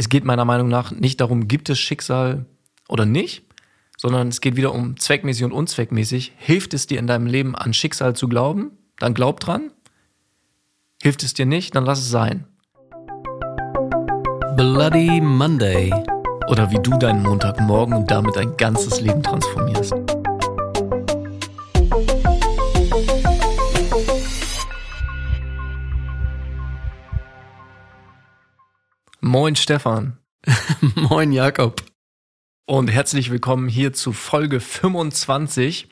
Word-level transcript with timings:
es 0.00 0.08
geht 0.08 0.24
meiner 0.24 0.46
Meinung 0.46 0.68
nach 0.68 0.92
nicht 0.92 1.20
darum, 1.20 1.46
gibt 1.46 1.68
es 1.68 1.78
Schicksal 1.78 2.46
oder 2.88 3.04
nicht, 3.04 3.44
sondern 3.98 4.28
es 4.28 4.40
geht 4.40 4.56
wieder 4.56 4.72
um 4.72 4.98
zweckmäßig 4.98 5.44
und 5.44 5.52
unzweckmäßig. 5.52 6.32
Hilft 6.38 6.72
es 6.72 6.86
dir 6.86 6.98
in 6.98 7.06
deinem 7.06 7.26
Leben 7.26 7.54
an 7.54 7.74
Schicksal 7.74 8.16
zu 8.16 8.26
glauben? 8.26 8.70
Dann 8.98 9.12
glaub 9.12 9.40
dran. 9.40 9.72
Hilft 11.02 11.22
es 11.22 11.34
dir 11.34 11.44
nicht? 11.44 11.74
Dann 11.74 11.84
lass 11.84 11.98
es 11.98 12.08
sein. 12.08 12.46
Bloody 14.56 15.20
Monday. 15.20 15.92
Oder 16.48 16.70
wie 16.70 16.78
du 16.78 16.96
deinen 16.96 17.22
Montagmorgen 17.22 17.92
und 17.92 18.10
damit 18.10 18.36
dein 18.36 18.56
ganzes 18.56 19.02
Leben 19.02 19.22
transformierst. 19.22 19.92
Moin 29.30 29.54
Stefan. 29.54 30.16
Moin 30.96 31.30
Jakob. 31.30 31.84
Und 32.66 32.88
herzlich 32.88 33.30
willkommen 33.30 33.68
hier 33.68 33.92
zu 33.92 34.12
Folge 34.12 34.58
25 34.58 35.86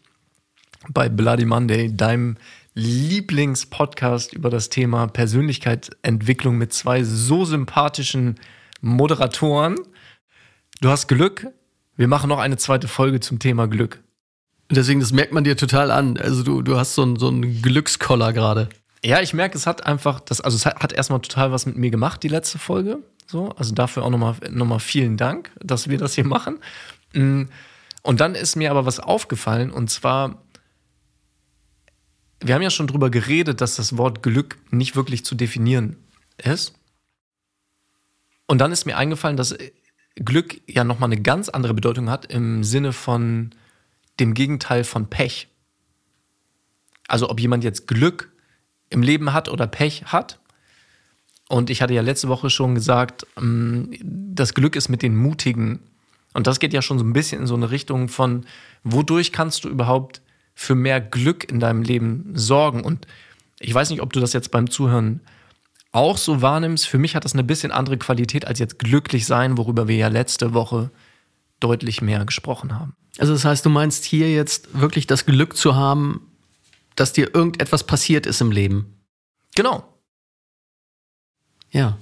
bei 0.88 1.08
Bloody 1.08 1.44
Monday, 1.44 1.94
deinem 1.94 2.36
Lieblingspodcast 2.74 4.32
über 4.32 4.50
das 4.50 4.70
Thema 4.70 5.06
Persönlichkeitsentwicklung 5.06 6.58
mit 6.58 6.72
zwei 6.72 7.04
so 7.04 7.44
sympathischen 7.44 8.40
Moderatoren. 8.80 9.76
Du 10.80 10.88
hast 10.88 11.06
Glück. 11.06 11.46
Wir 11.94 12.08
machen 12.08 12.30
noch 12.30 12.40
eine 12.40 12.56
zweite 12.56 12.88
Folge 12.88 13.20
zum 13.20 13.38
Thema 13.38 13.68
Glück. 13.68 14.02
Deswegen, 14.68 14.98
das 14.98 15.12
merkt 15.12 15.32
man 15.32 15.44
dir 15.44 15.56
total 15.56 15.92
an. 15.92 16.16
Also 16.16 16.42
du, 16.42 16.60
du 16.62 16.76
hast 16.76 16.96
so 16.96 17.02
einen, 17.02 17.20
so 17.20 17.28
einen 17.28 17.62
Glückskoller 17.62 18.32
gerade. 18.32 18.68
Ja, 19.04 19.20
ich 19.20 19.32
merke, 19.32 19.56
es 19.56 19.68
hat 19.68 19.86
einfach, 19.86 20.18
das, 20.18 20.40
also 20.40 20.56
es 20.56 20.66
hat, 20.66 20.80
hat 20.80 20.92
erstmal 20.92 21.20
total 21.20 21.52
was 21.52 21.66
mit 21.66 21.76
mir 21.76 21.92
gemacht, 21.92 22.24
die 22.24 22.28
letzte 22.28 22.58
Folge. 22.58 22.98
So, 23.30 23.50
also 23.50 23.74
dafür 23.74 24.04
auch 24.04 24.10
nochmal 24.10 24.36
noch 24.50 24.64
mal 24.64 24.78
vielen 24.78 25.18
Dank, 25.18 25.52
dass 25.60 25.88
wir 25.88 25.98
das 25.98 26.14
hier 26.14 26.26
machen. 26.26 26.60
Mm, 27.12 27.44
und 28.02 28.20
dann 28.20 28.34
ist 28.34 28.56
mir 28.56 28.70
aber 28.70 28.86
was 28.86 29.00
aufgefallen 29.00 29.70
und 29.70 29.90
zwar, 29.90 30.42
wir 32.40 32.54
haben 32.54 32.62
ja 32.62 32.70
schon 32.70 32.86
drüber 32.86 33.10
geredet, 33.10 33.60
dass 33.60 33.76
das 33.76 33.98
Wort 33.98 34.22
Glück 34.22 34.58
nicht 34.70 34.96
wirklich 34.96 35.26
zu 35.26 35.34
definieren 35.34 35.96
ist. 36.38 36.72
Und 38.46 38.58
dann 38.58 38.72
ist 38.72 38.86
mir 38.86 38.96
eingefallen, 38.96 39.36
dass 39.36 39.54
Glück 40.14 40.62
ja 40.66 40.82
nochmal 40.84 41.10
eine 41.12 41.20
ganz 41.20 41.50
andere 41.50 41.74
Bedeutung 41.74 42.08
hat 42.08 42.24
im 42.32 42.64
Sinne 42.64 42.94
von 42.94 43.50
dem 44.20 44.32
Gegenteil 44.32 44.84
von 44.84 45.10
Pech. 45.10 45.48
Also 47.08 47.28
ob 47.28 47.40
jemand 47.40 47.62
jetzt 47.62 47.86
Glück 47.86 48.32
im 48.88 49.02
Leben 49.02 49.34
hat 49.34 49.50
oder 49.50 49.66
Pech 49.66 50.04
hat, 50.06 50.40
und 51.48 51.70
ich 51.70 51.80
hatte 51.80 51.94
ja 51.94 52.02
letzte 52.02 52.28
Woche 52.28 52.50
schon 52.50 52.74
gesagt, 52.74 53.26
ähm, 53.38 53.90
das 54.02 54.54
Glück 54.54 54.76
ist 54.76 54.88
mit 54.88 55.02
den 55.02 55.16
Mutigen. 55.16 55.80
Und 56.34 56.46
das 56.46 56.60
geht 56.60 56.74
ja 56.74 56.82
schon 56.82 56.98
so 56.98 57.04
ein 57.04 57.14
bisschen 57.14 57.40
in 57.40 57.46
so 57.46 57.54
eine 57.54 57.70
Richtung 57.70 58.08
von, 58.08 58.44
wodurch 58.84 59.32
kannst 59.32 59.64
du 59.64 59.68
überhaupt 59.68 60.20
für 60.54 60.74
mehr 60.74 61.00
Glück 61.00 61.50
in 61.50 61.58
deinem 61.58 61.82
Leben 61.82 62.32
sorgen? 62.34 62.84
Und 62.84 63.06
ich 63.60 63.72
weiß 63.72 63.88
nicht, 63.90 64.02
ob 64.02 64.12
du 64.12 64.20
das 64.20 64.34
jetzt 64.34 64.50
beim 64.50 64.70
Zuhören 64.70 65.20
auch 65.90 66.18
so 66.18 66.42
wahrnimmst. 66.42 66.86
Für 66.86 66.98
mich 66.98 67.16
hat 67.16 67.24
das 67.24 67.32
eine 67.32 67.44
bisschen 67.44 67.72
andere 67.72 67.96
Qualität 67.96 68.46
als 68.46 68.58
jetzt 68.58 68.78
glücklich 68.78 69.24
sein, 69.24 69.56
worüber 69.56 69.88
wir 69.88 69.96
ja 69.96 70.08
letzte 70.08 70.52
Woche 70.52 70.90
deutlich 71.60 72.02
mehr 72.02 72.24
gesprochen 72.26 72.78
haben. 72.78 72.94
Also 73.18 73.32
das 73.32 73.46
heißt, 73.46 73.64
du 73.64 73.70
meinst 73.70 74.04
hier 74.04 74.30
jetzt 74.30 74.78
wirklich 74.78 75.06
das 75.06 75.24
Glück 75.24 75.56
zu 75.56 75.74
haben, 75.74 76.20
dass 76.94 77.14
dir 77.14 77.34
irgendetwas 77.34 77.84
passiert 77.84 78.26
ist 78.26 78.40
im 78.42 78.52
Leben. 78.52 78.98
Genau. 79.56 79.87
Ja. 81.70 81.98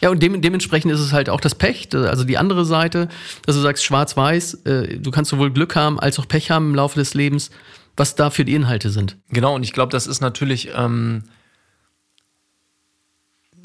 Ja, 0.00 0.08
und 0.08 0.22
dem, 0.22 0.40
dementsprechend 0.40 0.92
ist 0.92 1.00
es 1.00 1.12
halt 1.12 1.28
auch 1.28 1.40
das 1.40 1.54
Pech, 1.54 1.88
also 1.92 2.24
die 2.24 2.38
andere 2.38 2.64
Seite, 2.64 3.08
dass 3.44 3.54
du 3.54 3.60
sagst, 3.60 3.84
schwarz-weiß, 3.84 4.54
äh, 4.64 4.98
du 4.98 5.10
kannst 5.10 5.30
sowohl 5.30 5.50
Glück 5.50 5.76
haben 5.76 6.00
als 6.00 6.18
auch 6.18 6.26
Pech 6.26 6.50
haben 6.50 6.70
im 6.70 6.74
Laufe 6.74 6.98
des 6.98 7.12
Lebens, 7.12 7.50
was 7.96 8.14
da 8.14 8.30
für 8.30 8.46
die 8.46 8.54
Inhalte 8.54 8.88
sind. 8.88 9.18
Genau, 9.28 9.54
und 9.54 9.62
ich 9.62 9.74
glaube, 9.74 9.92
das 9.92 10.06
ist 10.06 10.22
natürlich, 10.22 10.70
ähm, 10.74 11.24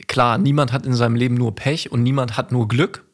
klar, 0.07 0.37
niemand 0.37 0.73
hat 0.73 0.85
in 0.85 0.93
seinem 0.93 1.15
Leben 1.15 1.35
nur 1.35 1.55
Pech 1.55 1.91
und 1.91 2.03
niemand 2.03 2.35
hat 2.35 2.51
nur 2.51 2.67
Glück. 2.67 3.05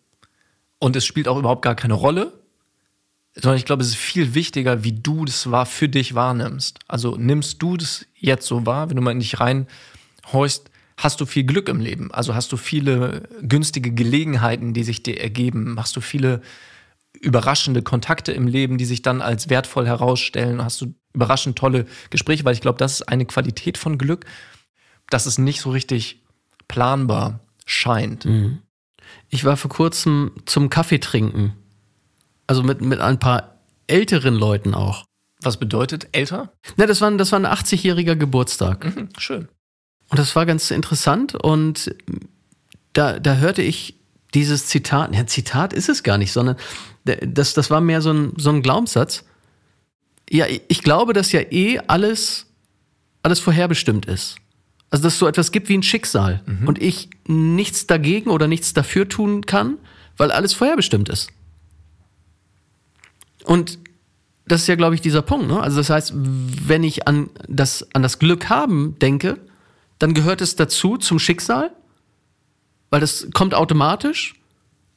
Und 0.79 0.95
es 0.95 1.05
spielt 1.05 1.27
auch 1.27 1.37
überhaupt 1.37 1.61
gar 1.61 1.75
keine 1.75 1.93
Rolle. 1.93 2.33
Sondern 3.35 3.57
ich 3.57 3.65
glaube, 3.65 3.83
es 3.83 3.89
ist 3.89 3.97
viel 3.97 4.33
wichtiger, 4.33 4.83
wie 4.83 4.93
du 4.93 5.23
das 5.25 5.51
war 5.51 5.67
für 5.67 5.87
dich 5.87 6.15
wahrnimmst. 6.15 6.79
Also 6.87 7.15
nimmst 7.15 7.61
du 7.61 7.77
das 7.77 8.05
jetzt 8.15 8.47
so 8.47 8.65
wahr, 8.65 8.89
wenn 8.89 8.95
du 8.95 9.01
mal 9.03 9.11
in 9.11 9.19
dich 9.19 9.39
reinhorchst, 9.39 10.70
hast 11.01 11.19
du 11.19 11.25
viel 11.25 11.43
Glück 11.43 11.67
im 11.67 11.79
Leben. 11.79 12.11
Also 12.11 12.35
hast 12.35 12.51
du 12.51 12.57
viele 12.57 13.27
günstige 13.41 13.91
Gelegenheiten, 13.91 14.73
die 14.73 14.83
sich 14.83 15.03
dir 15.03 15.19
ergeben. 15.19 15.73
Machst 15.73 15.95
du 15.95 16.01
viele 16.01 16.41
überraschende 17.19 17.81
Kontakte 17.81 18.31
im 18.31 18.47
Leben, 18.47 18.77
die 18.77 18.85
sich 18.85 19.01
dann 19.01 19.21
als 19.21 19.49
wertvoll 19.49 19.87
herausstellen. 19.87 20.63
Hast 20.63 20.79
du 20.79 20.93
überraschend 21.13 21.57
tolle 21.57 21.85
Gespräche, 22.09 22.45
weil 22.45 22.53
ich 22.53 22.61
glaube, 22.61 22.77
das 22.77 22.93
ist 22.93 23.09
eine 23.09 23.25
Qualität 23.25 23.77
von 23.77 23.97
Glück, 23.97 24.25
dass 25.09 25.25
es 25.25 25.37
nicht 25.37 25.61
so 25.61 25.71
richtig 25.71 26.21
planbar 26.67 27.41
scheint. 27.65 28.25
Mhm. 28.25 28.59
Ich 29.29 29.43
war 29.43 29.57
vor 29.57 29.69
kurzem 29.69 30.31
zum 30.45 30.69
Kaffee 30.69 30.99
trinken. 30.99 31.53
Also 32.47 32.63
mit, 32.63 32.81
mit 32.81 32.99
ein 32.99 33.19
paar 33.19 33.55
älteren 33.87 34.35
Leuten 34.35 34.73
auch. 34.73 35.05
Was 35.41 35.57
bedeutet 35.57 36.09
älter? 36.11 36.53
Na, 36.77 36.85
das 36.85 37.01
war, 37.01 37.11
das 37.11 37.31
war 37.31 37.39
ein 37.39 37.47
80-jähriger 37.47 38.15
Geburtstag. 38.15 38.85
Mhm, 38.85 39.09
schön. 39.17 39.47
Und 40.11 40.19
das 40.19 40.35
war 40.35 40.45
ganz 40.45 40.71
interessant 40.71 41.35
und 41.35 41.95
da, 42.91 43.17
da 43.17 43.35
hörte 43.35 43.61
ich 43.61 43.95
dieses 44.33 44.67
Zitat, 44.67 45.15
ja, 45.15 45.25
Zitat 45.25 45.71
ist 45.71 45.87
es 45.87 46.03
gar 46.03 46.17
nicht, 46.17 46.33
sondern 46.33 46.57
das, 47.05 47.53
das 47.53 47.69
war 47.69 47.79
mehr 47.79 48.01
so 48.01 48.11
ein, 48.11 48.33
so 48.35 48.49
ein 48.49 48.61
Glaubenssatz. 48.61 49.23
Ja, 50.29 50.45
ich 50.67 50.83
glaube, 50.83 51.13
dass 51.13 51.31
ja 51.31 51.39
eh 51.49 51.79
alles, 51.87 52.45
alles 53.23 53.39
vorherbestimmt 53.39 54.05
ist. 54.05 54.35
Also, 54.89 55.03
dass 55.03 55.13
es 55.13 55.19
so 55.19 55.27
etwas 55.27 55.53
gibt 55.53 55.69
wie 55.69 55.77
ein 55.77 55.83
Schicksal 55.83 56.41
mhm. 56.45 56.67
und 56.67 56.81
ich 56.81 57.09
nichts 57.25 57.87
dagegen 57.87 58.29
oder 58.29 58.47
nichts 58.47 58.73
dafür 58.73 59.07
tun 59.07 59.45
kann, 59.45 59.77
weil 60.17 60.29
alles 60.31 60.53
vorherbestimmt 60.53 61.07
ist. 61.07 61.29
Und 63.45 63.79
das 64.45 64.61
ist 64.61 64.67
ja, 64.67 64.75
glaube 64.75 64.95
ich, 64.95 65.01
dieser 65.01 65.21
Punkt. 65.21 65.47
Ne? 65.47 65.61
Also, 65.61 65.77
das 65.77 65.89
heißt, 65.89 66.13
wenn 66.15 66.83
ich 66.83 67.07
an 67.07 67.29
das, 67.47 67.87
an 67.93 68.01
das 68.01 68.19
Glück 68.19 68.49
haben 68.49 68.99
denke, 68.99 69.37
dann 70.01 70.15
gehört 70.15 70.41
es 70.41 70.55
dazu 70.55 70.97
zum 70.97 71.19
Schicksal, 71.19 71.71
weil 72.89 73.01
das 73.01 73.27
kommt 73.33 73.53
automatisch. 73.53 74.33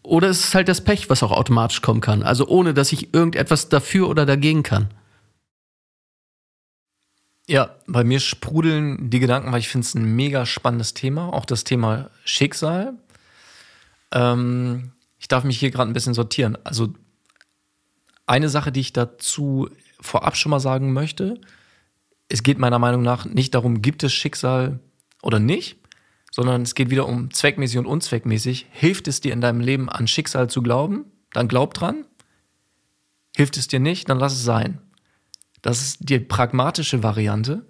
Oder 0.02 0.28
es 0.28 0.44
ist 0.44 0.54
halt 0.54 0.68
das 0.68 0.82
Pech, 0.82 1.10
was 1.10 1.22
auch 1.22 1.30
automatisch 1.30 1.82
kommen 1.82 2.00
kann. 2.00 2.22
Also 2.22 2.46
ohne, 2.46 2.74
dass 2.74 2.92
ich 2.92 3.12
irgendetwas 3.14 3.68
dafür 3.68 4.08
oder 4.08 4.24
dagegen 4.26 4.62
kann. 4.62 4.92
Ja, 7.46 7.76
bei 7.86 8.04
mir 8.04 8.20
sprudeln 8.20 9.10
die 9.10 9.18
Gedanken, 9.18 9.52
weil 9.52 9.60
ich 9.60 9.68
finde 9.68 9.86
es 9.86 9.94
ein 9.94 10.16
mega 10.16 10.46
spannendes 10.46 10.94
Thema. 10.94 11.32
Auch 11.32 11.44
das 11.44 11.64
Thema 11.64 12.10
Schicksal. 12.24 12.94
Ähm, 14.10 14.92
ich 15.18 15.28
darf 15.28 15.44
mich 15.44 15.58
hier 15.58 15.70
gerade 15.70 15.90
ein 15.90 15.94
bisschen 15.94 16.14
sortieren. 16.14 16.56
Also 16.64 16.94
eine 18.26 18.48
Sache, 18.48 18.72
die 18.72 18.80
ich 18.80 18.94
dazu 18.94 19.68
vorab 20.00 20.36
schon 20.36 20.50
mal 20.50 20.60
sagen 20.60 20.94
möchte. 20.94 21.40
Es 22.28 22.42
geht 22.42 22.58
meiner 22.58 22.78
Meinung 22.78 23.02
nach 23.02 23.26
nicht 23.26 23.54
darum, 23.54 23.82
gibt 23.82 24.02
es 24.02 24.14
Schicksal 24.14 24.80
oder 25.24 25.40
nicht, 25.40 25.78
sondern 26.30 26.62
es 26.62 26.74
geht 26.74 26.90
wieder 26.90 27.08
um 27.08 27.32
zweckmäßig 27.32 27.78
und 27.78 27.86
unzweckmäßig. 27.86 28.66
Hilft 28.70 29.08
es 29.08 29.20
dir 29.20 29.32
in 29.32 29.40
deinem 29.40 29.60
Leben 29.60 29.88
an 29.88 30.06
Schicksal 30.06 30.50
zu 30.50 30.62
glauben? 30.62 31.06
Dann 31.32 31.48
glaub 31.48 31.74
dran. 31.74 32.04
Hilft 33.36 33.56
es 33.56 33.68
dir 33.68 33.80
nicht? 33.80 34.08
Dann 34.08 34.18
lass 34.18 34.34
es 34.34 34.44
sein. 34.44 34.80
Das 35.62 35.80
ist 35.80 35.98
die 36.00 36.18
pragmatische 36.18 37.02
Variante. 37.02 37.66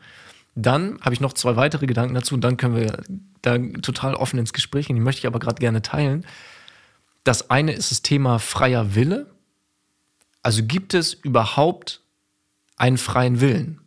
Dann 0.54 1.00
habe 1.00 1.14
ich 1.14 1.20
noch 1.20 1.32
zwei 1.32 1.56
weitere 1.56 1.86
Gedanken 1.86 2.14
dazu 2.14 2.34
und 2.34 2.42
dann 2.42 2.56
können 2.56 2.76
wir 2.76 3.02
da 3.42 3.58
total 3.82 4.14
offen 4.14 4.38
ins 4.38 4.52
Gespräch 4.52 4.86
gehen. 4.86 4.96
Die 4.96 5.02
möchte 5.02 5.20
ich 5.20 5.26
aber 5.26 5.38
gerade 5.38 5.60
gerne 5.60 5.82
teilen. 5.82 6.26
Das 7.22 7.50
eine 7.50 7.72
ist 7.72 7.90
das 7.90 8.02
Thema 8.02 8.38
freier 8.38 8.94
Wille. 8.94 9.30
Also 10.42 10.62
gibt 10.64 10.94
es 10.94 11.14
überhaupt 11.14 12.02
einen 12.76 12.98
freien 12.98 13.40
Willen? 13.40 13.80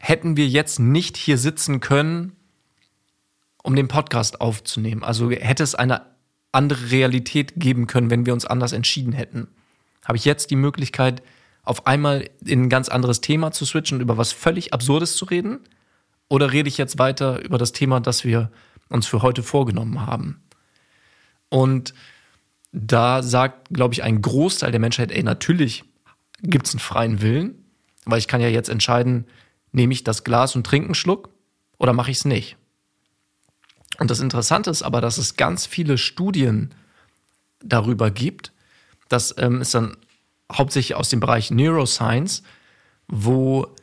Hätten 0.00 0.36
wir 0.36 0.48
jetzt 0.48 0.80
nicht 0.80 1.16
hier 1.16 1.38
sitzen 1.38 1.80
können, 1.80 2.32
um 3.62 3.76
den 3.76 3.88
Podcast 3.88 4.40
aufzunehmen. 4.40 5.04
Also 5.04 5.30
hätte 5.30 5.62
es 5.62 5.74
eine 5.74 6.06
andere 6.52 6.90
Realität 6.90 7.52
geben 7.56 7.86
können, 7.86 8.10
wenn 8.10 8.26
wir 8.26 8.32
uns 8.32 8.46
anders 8.46 8.72
entschieden 8.72 9.12
hätten. 9.12 9.48
Habe 10.04 10.16
ich 10.16 10.24
jetzt 10.24 10.50
die 10.50 10.56
Möglichkeit, 10.56 11.22
auf 11.62 11.86
einmal 11.86 12.30
in 12.44 12.62
ein 12.62 12.68
ganz 12.70 12.88
anderes 12.88 13.20
Thema 13.20 13.52
zu 13.52 13.66
switchen 13.66 13.98
und 13.98 14.02
über 14.02 14.16
was 14.16 14.32
völlig 14.32 14.72
Absurdes 14.72 15.16
zu 15.16 15.26
reden? 15.26 15.60
Oder 16.28 16.52
rede 16.52 16.68
ich 16.68 16.78
jetzt 16.78 16.98
weiter 16.98 17.42
über 17.44 17.58
das 17.58 17.72
Thema, 17.72 18.00
das 18.00 18.24
wir 18.24 18.50
uns 18.88 19.06
für 19.06 19.20
heute 19.20 19.42
vorgenommen 19.42 20.06
haben? 20.06 20.42
Und 21.50 21.92
da 22.72 23.22
sagt, 23.22 23.68
glaube 23.70 23.94
ich, 23.94 24.02
ein 24.02 24.22
Großteil 24.22 24.70
der 24.70 24.80
Menschheit, 24.80 25.12
ey, 25.12 25.22
natürlich 25.22 25.84
gibt 26.42 26.66
es 26.66 26.72
einen 26.72 26.80
freien 26.80 27.20
Willen, 27.20 27.64
weil 28.06 28.18
ich 28.18 28.28
kann 28.28 28.40
ja 28.40 28.48
jetzt 28.48 28.70
entscheiden, 28.70 29.26
Nehme 29.72 29.92
ich 29.92 30.04
das 30.04 30.24
Glas 30.24 30.56
und 30.56 30.66
trinke 30.66 30.86
einen 30.86 30.94
Schluck 30.94 31.30
oder 31.78 31.92
mache 31.92 32.10
ich 32.10 32.18
es 32.18 32.24
nicht? 32.24 32.56
Und 33.98 34.10
das 34.10 34.20
Interessante 34.20 34.70
ist 34.70 34.82
aber, 34.82 35.00
dass 35.00 35.18
es 35.18 35.36
ganz 35.36 35.66
viele 35.66 35.98
Studien 35.98 36.74
darüber 37.62 38.10
gibt, 38.10 38.52
das 39.08 39.34
ähm, 39.38 39.60
ist 39.60 39.74
dann 39.74 39.96
hauptsächlich 40.50 40.94
aus 40.94 41.10
dem 41.10 41.20
Bereich 41.20 41.50
Neuroscience, 41.50 42.42
wo 43.08 43.74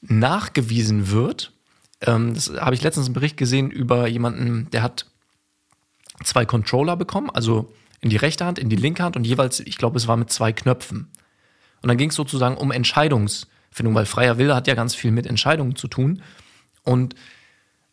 nachgewiesen 0.00 1.10
wird, 1.10 1.52
ähm, 2.00 2.34
das 2.34 2.50
habe 2.50 2.74
ich 2.74 2.82
letztens 2.82 3.06
einen 3.06 3.14
Bericht 3.14 3.36
gesehen 3.36 3.70
über 3.70 4.06
jemanden, 4.06 4.70
der 4.70 4.82
hat 4.82 5.06
zwei 6.24 6.44
Controller 6.44 6.96
bekommen, 6.96 7.30
also 7.30 7.72
in 8.00 8.10
die 8.10 8.16
rechte 8.16 8.44
Hand, 8.44 8.58
in 8.58 8.70
die 8.70 8.76
linke 8.76 9.02
Hand 9.02 9.16
und 9.16 9.26
jeweils, 9.26 9.60
ich 9.60 9.76
glaube, 9.76 9.98
es 9.98 10.08
war 10.08 10.16
mit 10.16 10.30
zwei 10.30 10.52
Knöpfen. 10.52 11.10
Und 11.82 11.88
dann 11.88 11.98
ging 11.98 12.10
es 12.10 12.14
sozusagen 12.14 12.56
um 12.56 12.72
Entscheidungsfindung, 13.70 13.94
weil 13.94 14.06
freier 14.06 14.38
Wille 14.38 14.54
hat 14.54 14.66
ja 14.66 14.74
ganz 14.74 14.94
viel 14.94 15.10
mit 15.10 15.26
Entscheidungen 15.26 15.76
zu 15.76 15.88
tun. 15.88 16.22
Und 16.84 17.14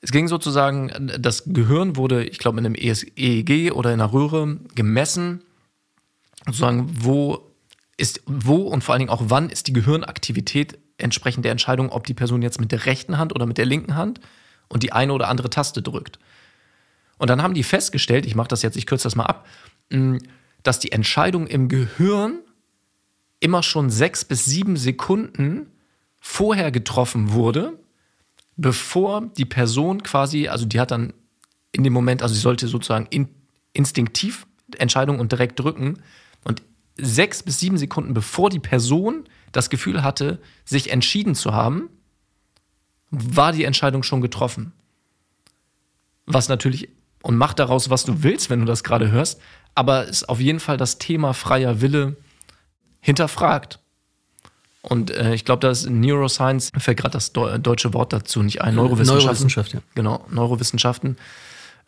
es 0.02 0.12
ging 0.12 0.28
sozusagen, 0.28 1.12
das 1.20 1.44
Gehirn 1.46 1.96
wurde, 1.96 2.24
ich 2.24 2.40
glaube, 2.40 2.60
in 2.60 2.66
einem 2.66 2.76
EEG 2.76 3.72
oder 3.72 3.94
in 3.94 4.02
einer 4.02 4.14
Röhre 4.14 4.58
gemessen, 4.76 5.42
sozusagen, 6.46 6.90
wo 7.04 7.44
ist, 7.98 8.22
wo 8.26 8.68
und 8.68 8.84
vor 8.84 8.94
allen 8.94 9.00
Dingen 9.00 9.10
auch 9.10 9.24
wann 9.28 9.50
ist 9.50 9.68
die 9.68 9.74
Gehirnaktivität 9.74 10.78
entsprechend 11.00 11.46
der 11.46 11.52
Entscheidung, 11.52 11.90
ob 11.90 12.06
die 12.06 12.14
Person 12.14 12.42
jetzt 12.42 12.60
mit 12.60 12.72
der 12.72 12.86
rechten 12.86 13.18
Hand 13.18 13.34
oder 13.34 13.46
mit 13.46 13.58
der 13.58 13.66
linken 13.66 13.96
Hand 13.96 14.20
und 14.68 14.84
die 14.84 14.94
eine 14.94 15.14
oder 15.14 15.30
andere 15.30 15.50
Taste 15.50 15.82
drückt. 15.82 16.20
Und 17.18 17.30
dann 17.30 17.42
haben 17.42 17.56
die 17.56 17.64
festgestellt, 17.64 18.28
ich 18.28 18.36
mache 18.36 18.50
das 18.50 18.62
jetzt, 18.62 18.78
ich 18.78 18.86
kürze 18.86 19.04
das 19.06 19.16
mal 19.16 19.26
ab, 19.26 19.48
dass 20.62 20.80
die 20.80 20.92
Entscheidung 20.92 21.48
im 21.48 21.70
Gehirn 21.70 22.40
immer 23.40 23.64
schon 23.64 23.90
sechs 23.90 24.26
bis 24.26 24.46
sieben 24.46 24.78
Sekunden 24.78 25.72
vorher 26.20 26.72
getroffen 26.72 27.32
wurde, 27.32 27.80
bevor 28.56 29.28
die 29.38 29.46
Person 29.46 30.04
quasi, 30.04 30.48
also 30.48 30.66
die 30.66 30.80
hat 30.80 30.92
dann 30.92 31.14
in 31.72 31.84
dem 31.84 31.94
Moment, 31.94 32.24
also 32.24 32.34
sie 32.34 32.42
sollte 32.42 32.68
sozusagen 32.68 33.08
in, 33.10 33.30
instinktiv 33.74 34.48
Entscheidung 34.78 35.20
und 35.20 35.32
direkt 35.32 35.60
drücken. 35.60 36.00
Und 36.44 36.64
sechs 36.98 37.44
bis 37.44 37.60
sieben 37.60 37.78
Sekunden 37.78 38.14
bevor 38.14 38.50
die 38.50 38.60
Person 38.60 39.26
das 39.52 39.70
Gefühl 39.70 40.04
hatte, 40.04 40.40
sich 40.66 40.92
entschieden 40.92 41.36
zu 41.36 41.54
haben, 41.54 41.90
war 43.12 43.52
die 43.52 43.64
Entscheidung 43.64 44.04
schon 44.04 44.22
getroffen. 44.22 44.74
Was 46.26 46.50
natürlich, 46.50 46.90
und 47.22 47.38
mach 47.38 47.54
daraus, 47.54 47.90
was 47.90 48.04
du 48.04 48.24
willst, 48.24 48.50
wenn 48.50 48.60
du 48.60 48.66
das 48.66 48.84
gerade 48.84 49.12
hörst, 49.12 49.40
aber 49.76 50.06
ist 50.06 50.28
auf 50.28 50.42
jeden 50.42 50.60
Fall 50.60 50.78
das 50.78 50.98
Thema 50.98 51.34
freier 51.34 51.80
Wille 51.82 52.18
hinterfragt. 53.08 53.80
Und 54.82 55.12
äh, 55.12 55.34
ich 55.34 55.46
glaube, 55.46 55.62
da 55.62 55.72
ist 55.72 55.90
Neuroscience, 55.90 56.74
mir 56.74 56.82
fällt 56.82 56.98
gerade 56.98 57.14
das 57.14 57.32
deutsche 57.32 57.94
Wort 57.94 58.12
dazu 58.12 58.44
nicht 58.44 58.62
ein, 58.62 58.76
Neurowissenschaften. 58.76 59.24
Neurowissenschaft, 59.24 59.74
ja. 59.74 59.80
Genau, 59.96 60.26
Neurowissenschaften. 60.30 61.18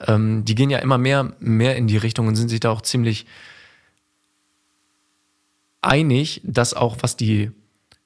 Ähm, 0.08 0.46
die 0.46 0.56
gehen 0.56 0.70
ja 0.70 0.80
immer 0.80 0.98
mehr, 0.98 1.34
mehr 1.40 1.76
in 1.76 1.88
die 1.88 1.98
Richtung 1.98 2.28
und 2.28 2.38
sind 2.38 2.48
sich 2.48 2.62
da 2.62 2.72
auch 2.72 2.82
ziemlich 2.82 3.26
einig, 5.82 6.40
dass 6.46 6.74
auch 6.74 6.96
was 7.02 7.18
die 7.18 7.52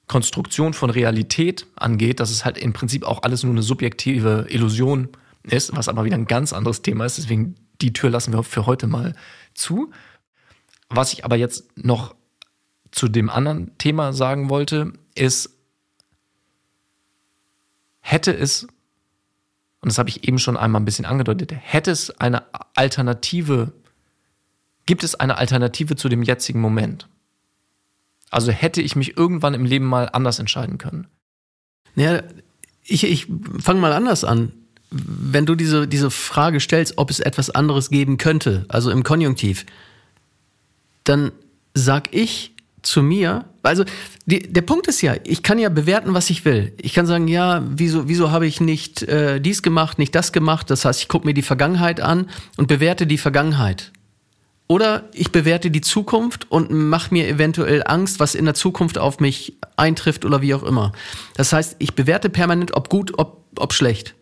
Konstruktion 0.08 0.74
von 0.74 0.90
Realität 0.90 1.66
angeht, 1.76 2.18
dass 2.18 2.30
es 2.32 2.44
halt 2.44 2.58
im 2.58 2.72
Prinzip 2.72 3.04
auch 3.04 3.22
alles 3.22 3.44
nur 3.44 3.52
eine 3.52 3.62
subjektive 3.62 4.46
Illusion 4.48 5.08
ist, 5.44 5.76
was 5.76 5.88
aber 5.88 6.04
wieder 6.04 6.16
ein 6.16 6.26
ganz 6.26 6.52
anderes 6.52 6.82
Thema 6.82 7.04
ist. 7.04 7.18
Deswegen 7.18 7.54
die 7.80 7.92
Tür 7.92 8.10
lassen 8.10 8.32
wir 8.32 8.42
für 8.42 8.66
heute 8.66 8.88
mal 8.88 9.14
zu. 9.54 9.92
Was 10.88 11.12
ich 11.12 11.24
aber 11.24 11.36
jetzt 11.36 11.64
noch 11.76 12.16
zu 12.94 13.08
dem 13.08 13.28
anderen 13.28 13.76
Thema 13.76 14.12
sagen 14.12 14.48
wollte, 14.48 14.92
ist, 15.16 15.50
hätte 18.00 18.32
es, 18.32 18.68
und 19.80 19.90
das 19.90 19.98
habe 19.98 20.08
ich 20.08 20.28
eben 20.28 20.38
schon 20.38 20.56
einmal 20.56 20.80
ein 20.80 20.84
bisschen 20.84 21.04
angedeutet, 21.04 21.52
hätte 21.52 21.90
es 21.90 22.10
eine 22.20 22.44
Alternative, 22.76 23.72
gibt 24.86 25.02
es 25.02 25.16
eine 25.16 25.38
Alternative 25.38 25.96
zu 25.96 26.08
dem 26.08 26.22
jetzigen 26.22 26.60
Moment? 26.60 27.08
Also 28.30 28.52
hätte 28.52 28.80
ich 28.80 28.94
mich 28.94 29.16
irgendwann 29.16 29.54
im 29.54 29.64
Leben 29.64 29.86
mal 29.86 30.08
anders 30.12 30.38
entscheiden 30.38 30.78
können. 30.78 31.08
Ja, 31.96 32.22
ich, 32.84 33.04
ich 33.04 33.26
fange 33.58 33.80
mal 33.80 33.92
anders 33.92 34.22
an. 34.22 34.52
Wenn 34.90 35.46
du 35.46 35.56
diese, 35.56 35.88
diese 35.88 36.12
Frage 36.12 36.60
stellst, 36.60 36.98
ob 36.98 37.10
es 37.10 37.18
etwas 37.18 37.50
anderes 37.50 37.90
geben 37.90 38.18
könnte, 38.18 38.66
also 38.68 38.92
im 38.92 39.02
Konjunktiv, 39.02 39.66
dann 41.02 41.32
sag 41.74 42.14
ich 42.14 42.53
zu 42.84 43.02
mir, 43.02 43.46
also 43.62 43.84
die, 44.26 44.52
der 44.52 44.62
Punkt 44.62 44.86
ist 44.86 45.00
ja, 45.02 45.14
ich 45.24 45.42
kann 45.42 45.58
ja 45.58 45.68
bewerten, 45.68 46.14
was 46.14 46.30
ich 46.30 46.44
will. 46.44 46.72
Ich 46.80 46.94
kann 46.94 47.06
sagen, 47.06 47.28
ja, 47.28 47.62
wieso, 47.66 48.08
wieso 48.08 48.30
habe 48.30 48.46
ich 48.46 48.60
nicht 48.60 49.02
äh, 49.02 49.40
dies 49.40 49.62
gemacht, 49.62 49.98
nicht 49.98 50.14
das 50.14 50.32
gemacht? 50.32 50.70
Das 50.70 50.84
heißt, 50.84 51.00
ich 51.00 51.08
gucke 51.08 51.26
mir 51.26 51.34
die 51.34 51.42
Vergangenheit 51.42 52.00
an 52.00 52.28
und 52.56 52.68
bewerte 52.68 53.06
die 53.06 53.18
Vergangenheit. 53.18 53.92
Oder 54.66 55.10
ich 55.12 55.30
bewerte 55.30 55.70
die 55.70 55.82
Zukunft 55.82 56.50
und 56.50 56.70
mache 56.70 57.12
mir 57.12 57.28
eventuell 57.28 57.82
Angst, 57.84 58.18
was 58.18 58.34
in 58.34 58.46
der 58.46 58.54
Zukunft 58.54 58.96
auf 58.96 59.20
mich 59.20 59.58
eintrifft 59.76 60.24
oder 60.24 60.40
wie 60.40 60.54
auch 60.54 60.62
immer. 60.62 60.92
Das 61.36 61.52
heißt, 61.52 61.76
ich 61.80 61.94
bewerte 61.94 62.30
permanent, 62.30 62.74
ob 62.74 62.88
gut, 62.88 63.12
ob, 63.18 63.44
ob 63.56 63.74
schlecht. 63.74 64.14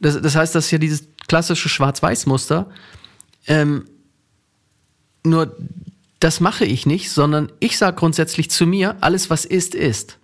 Das, 0.00 0.20
das 0.20 0.34
heißt, 0.34 0.54
das 0.54 0.66
ist 0.66 0.70
ja 0.72 0.78
dieses 0.78 1.08
klassische 1.28 1.68
Schwarz-Weiß-Muster. 1.68 2.70
Ähm, 3.46 3.84
nur 5.24 5.56
das 6.20 6.40
mache 6.40 6.64
ich 6.64 6.86
nicht, 6.86 7.10
sondern 7.10 7.52
ich 7.60 7.78
sage 7.78 7.96
grundsätzlich 7.96 8.50
zu 8.50 8.66
mir, 8.66 8.96
alles 9.00 9.30
was 9.30 9.44
ist, 9.44 9.74
ist. 9.74 10.18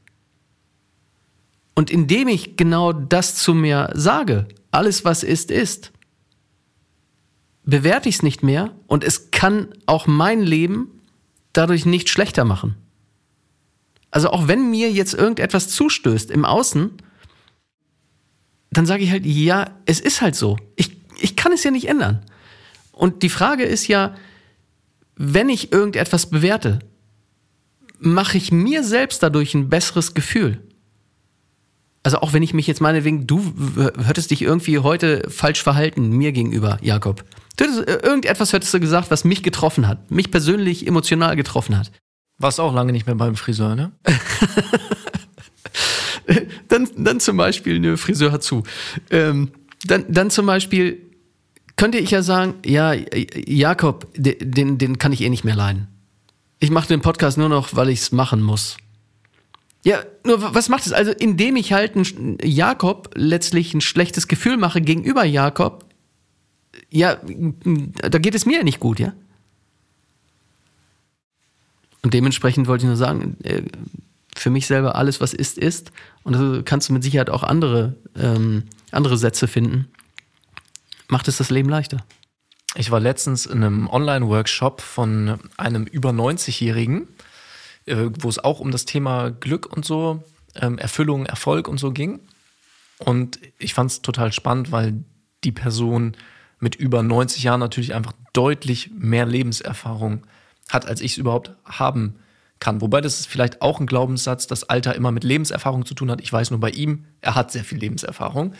Und 1.75 1.91
indem 1.91 2.29
ich 2.29 2.56
genau 2.56 2.93
das 2.93 3.37
zu 3.37 3.55
mir 3.55 3.91
sage, 3.94 4.49
alles 4.70 5.05
was 5.05 5.23
ist, 5.23 5.50
ist, 5.50 5.93
bewerte 7.64 8.08
ich 8.08 8.17
es 8.17 8.23
nicht 8.23 8.43
mehr 8.43 8.73
und 8.87 9.05
es 9.05 9.31
kann 9.31 9.69
auch 9.87 10.06
mein 10.06 10.43
Leben 10.43 11.00
dadurch 11.52 11.87
nicht 11.87 12.08
schlechter 12.08 12.44
machen. 12.44 12.76
Also 14.11 14.31
auch 14.31 14.47
wenn 14.47 14.70
mir 14.70 14.93
jetzt 14.93 15.14
irgendetwas 15.14 15.69
zustößt 15.70 16.31
im 16.31 16.44
Außen, 16.44 16.90
dann 18.70 18.87
sage 18.87 19.02
ich 19.02 19.11
halt, 19.11 19.25
ja, 19.25 19.70
es 19.87 20.00
ist 20.00 20.20
halt 20.20 20.35
so. 20.35 20.56
Ich, 20.76 20.97
ich 21.20 21.37
kann 21.37 21.52
es 21.52 21.64
ja 21.64 21.70
nicht 21.70 21.88
ändern. 21.88 22.25
Und 22.93 23.23
die 23.23 23.29
Frage 23.29 23.64
ist 23.64 23.88
ja, 23.88 24.14
wenn 25.16 25.49
ich 25.49 25.72
irgendetwas 25.72 26.31
bewerte, 26.31 26.81
mache 27.99 28.37
ich 28.37 28.52
mir 28.52 28.84
selbst 28.84 29.22
dadurch 29.22 29.55
ein 29.55 29.69
besseres 29.69 30.14
Gefühl. 30.14 30.62
Also 32.02 32.19
auch 32.19 32.34
wenn 32.34 32.43
ich 32.43 32.52
mich 32.52 32.66
jetzt 32.66 32.82
meinetwegen, 32.82 33.26
du 33.26 33.55
hättest 34.05 34.31
dich 34.31 34.43
irgendwie 34.43 34.78
heute 34.78 35.26
falsch 35.31 35.62
verhalten 35.62 36.11
mir 36.11 36.32
gegenüber, 36.32 36.78
Jakob. 36.82 37.25
Äh, 37.58 37.64
irgendetwas 37.64 38.52
hättest 38.52 38.75
du 38.75 38.81
gesagt, 38.81 39.11
was 39.11 39.25
mich 39.25 39.43
getroffen 39.43 39.88
hat, 39.88 40.11
mich 40.11 40.30
persönlich 40.30 40.87
emotional 40.87 41.35
getroffen 41.35 41.78
hat. 41.78 41.90
Warst 42.38 42.61
auch 42.61 42.75
lange 42.75 42.92
nicht 42.92 43.06
mehr 43.06 43.14
beim 43.14 43.37
Friseur, 43.37 43.75
ne? 43.75 43.92
dann, 46.68 46.88
dann 46.97 47.21
zum 47.21 47.37
Beispiel, 47.37 47.78
ne, 47.78 47.97
Friseur 47.97 48.33
hat 48.33 48.42
zu. 48.42 48.64
Ähm, 49.11 49.52
dann, 49.85 50.04
dann 50.09 50.30
zum 50.30 50.47
Beispiel 50.47 51.00
könnte 51.76 51.99
ich 51.99 52.11
ja 52.11 52.23
sagen, 52.23 52.54
ja, 52.64 52.93
Jakob, 52.93 54.09
den, 54.14 54.78
den 54.78 54.99
kann 54.99 55.12
ich 55.12 55.23
eh 55.23 55.28
nicht 55.28 55.45
mehr 55.45 55.57
leiden. 55.57 55.88
Ich 56.61 56.71
mache 56.71 56.88
den 56.88 57.00
Podcast 57.00 57.37
nur 57.37 57.49
noch, 57.49 57.75
weil 57.75 57.88
ich 57.88 58.00
es 58.00 58.12
machen 58.12 58.40
muss. 58.40 58.76
Ja, 59.85 60.02
nur 60.25 60.54
was 60.54 60.69
macht 60.69 60.87
es? 60.87 60.93
Also, 60.93 61.12
indem 61.12 61.57
ich 61.57 61.73
halt 61.73 61.95
ein, 61.95 62.38
Jakob 62.43 63.11
letztlich 63.14 63.75
ein 63.75 63.83
schlechtes 63.83 64.28
Gefühl 64.28 64.57
mache 64.57 64.81
gegenüber 64.81 65.25
Jakob, 65.25 65.85
ja, 66.90 67.19
da 67.64 68.19
geht 68.19 68.35
es 68.35 68.47
mir 68.47 68.59
ja 68.59 68.64
nicht 68.64 68.81
gut, 68.81 68.99
ja? 68.99 69.12
Und 72.02 72.14
dementsprechend 72.14 72.66
wollte 72.66 72.85
ich 72.85 72.88
nur 72.88 72.97
sagen, 72.97 73.37
äh, 73.43 73.62
für 74.37 74.50
mich 74.50 74.66
selber 74.66 74.97
alles, 74.97 75.21
was 75.21 75.33
ist, 75.35 75.59
ist. 75.59 75.93
Und 76.23 76.35
da 76.35 76.62
kannst 76.62 76.88
du 76.88 76.93
mit 76.93 77.02
Sicherheit 77.02 77.31
auch 77.31 77.43
andere, 77.43 77.95
ähm, 78.16 78.64
andere 78.90 79.16
Sätze 79.16 79.49
finden. 79.49 79.88
Macht 81.08 81.28
es 81.28 81.37
das 81.37 81.50
Leben 81.50 81.68
leichter. 81.68 82.04
Ich 82.76 82.90
war 82.90 83.00
letztens 83.00 83.46
in 83.46 83.62
einem 83.62 83.88
Online-Workshop 83.88 84.80
von 84.80 85.38
einem 85.56 85.84
über 85.84 86.11
90-Jährigen, 86.11 87.08
äh, 87.87 88.08
wo 88.18 88.28
es 88.28 88.38
auch 88.38 88.61
um 88.61 88.70
das 88.70 88.84
Thema 88.84 89.30
Glück 89.30 89.66
und 89.75 89.84
so, 89.84 90.25
ähm, 90.56 90.78
Erfüllung, 90.78 91.26
Erfolg 91.26 91.68
und 91.68 91.78
so 91.78 91.92
ging. 91.92 92.20
Und 92.99 93.38
ich 93.58 93.75
fand 93.75 93.90
es 93.90 94.02
total 94.02 94.32
spannend, 94.32 94.73
weil 94.73 95.04
die 95.44 95.52
Person 95.52 96.16
mit 96.58 96.75
über 96.75 97.02
90 97.02 97.42
Jahren 97.42 97.61
natürlich 97.61 97.94
einfach 97.94 98.12
deutlich 98.32 98.90
mehr 98.96 99.26
Lebenserfahrung 99.26 100.26
hat, 100.68 100.87
als 100.87 101.00
ich 101.00 101.12
es 101.12 101.18
überhaupt 101.18 101.52
haben 101.64 102.16
kann. 102.58 102.80
Wobei 102.80 103.00
das 103.00 103.20
ist 103.20 103.26
vielleicht 103.26 103.61
auch 103.62 103.80
ein 103.80 103.87
Glaubenssatz, 103.87 104.46
dass 104.46 104.64
Alter 104.64 104.94
immer 104.94 105.12
mit 105.12 105.25
Lebenserfahrung 105.25 105.84
zu 105.84 105.94
tun 105.94 106.11
hat. 106.11 106.20
Ich 106.20 106.32
weiß 106.32 106.50
nur 106.50 106.61
bei 106.61 106.70
ihm, 106.70 107.04
er 107.20 107.34
hat 107.34 107.52
sehr 107.52 107.64
viel 107.64 107.78
Lebenserfahrung. 107.78 108.54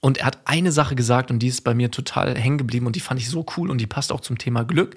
Und 0.00 0.18
er 0.18 0.26
hat 0.26 0.38
eine 0.46 0.72
Sache 0.72 0.94
gesagt 0.94 1.30
und 1.30 1.40
die 1.40 1.48
ist 1.48 1.62
bei 1.62 1.74
mir 1.74 1.90
total 1.90 2.36
hängen 2.36 2.58
geblieben 2.58 2.86
und 2.86 2.96
die 2.96 3.00
fand 3.00 3.20
ich 3.20 3.28
so 3.28 3.44
cool 3.56 3.70
und 3.70 3.78
die 3.78 3.86
passt 3.86 4.12
auch 4.12 4.20
zum 4.20 4.38
Thema 4.38 4.64
Glück. 4.64 4.96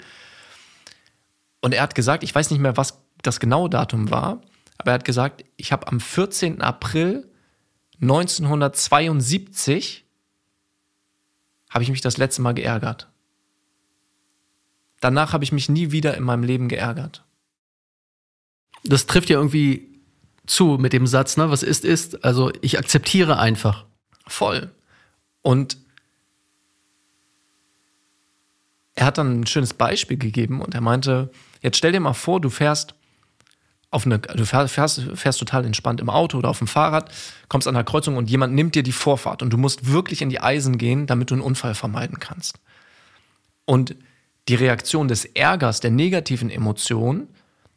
Und 1.61 1.73
er 1.73 1.81
hat 1.81 1.95
gesagt, 1.95 2.23
ich 2.23 2.33
weiß 2.33 2.51
nicht 2.51 2.61
mehr, 2.61 2.77
was 2.77 2.99
das 3.21 3.39
genaue 3.39 3.69
Datum 3.69 4.11
war, 4.11 4.41
aber 4.77 4.91
er 4.91 4.95
hat 4.95 5.05
gesagt, 5.05 5.43
ich 5.57 5.71
habe 5.71 5.87
am 5.87 5.99
14. 5.99 6.61
April 6.61 7.29
1972 8.01 10.05
habe 11.69 11.83
ich 11.83 11.89
mich 11.89 12.01
das 12.01 12.17
letzte 12.17 12.41
Mal 12.41 12.53
geärgert. 12.53 13.09
Danach 14.99 15.33
habe 15.33 15.43
ich 15.43 15.51
mich 15.51 15.69
nie 15.69 15.91
wieder 15.91 16.15
in 16.15 16.23
meinem 16.23 16.43
Leben 16.43 16.69
geärgert. 16.69 17.23
Das 18.83 19.05
trifft 19.05 19.29
ja 19.29 19.37
irgendwie 19.37 19.89
zu 20.45 20.77
mit 20.77 20.93
dem 20.93 21.07
Satz, 21.07 21.37
ne? 21.37 21.49
Was 21.49 21.63
ist, 21.63 21.83
ist. 21.83 22.23
Also 22.23 22.51
ich 22.61 22.77
akzeptiere 22.77 23.37
einfach. 23.37 23.85
Voll. 24.27 24.71
Und 25.43 25.77
er 28.95 29.05
hat 29.05 29.17
dann 29.19 29.41
ein 29.41 29.47
schönes 29.47 29.73
Beispiel 29.73 30.17
gegeben 30.17 30.61
und 30.61 30.73
er 30.73 30.81
meinte, 30.81 31.31
jetzt 31.61 31.77
stell 31.77 31.91
dir 31.91 31.99
mal 31.99 32.13
vor, 32.13 32.41
du 32.41 32.49
fährst 32.49 32.95
auf 33.91 34.07
eine, 34.07 34.17
du 34.17 34.45
fährst, 34.45 35.01
fährst 35.13 35.39
total 35.39 35.65
entspannt 35.65 36.01
im 36.01 36.09
Auto 36.09 36.39
oder 36.39 36.49
auf 36.49 36.57
dem 36.57 36.67
Fahrrad, 36.67 37.11
kommst 37.47 37.67
an 37.67 37.75
der 37.75 37.83
Kreuzung 37.83 38.17
und 38.17 38.29
jemand 38.29 38.55
nimmt 38.55 38.73
dir 38.73 38.81
die 38.81 38.91
Vorfahrt 38.91 39.43
und 39.43 39.51
du 39.51 39.57
musst 39.57 39.91
wirklich 39.91 40.23
in 40.23 40.29
die 40.29 40.41
Eisen 40.41 40.79
gehen, 40.79 41.05
damit 41.05 41.29
du 41.29 41.35
einen 41.35 41.43
Unfall 41.43 41.75
vermeiden 41.75 42.19
kannst. 42.19 42.59
Und 43.65 43.95
die 44.47 44.55
Reaktion 44.55 45.07
des 45.07 45.25
Ärgers, 45.25 45.79
der 45.79 45.91
negativen 45.91 46.49
Emotion, 46.49 47.27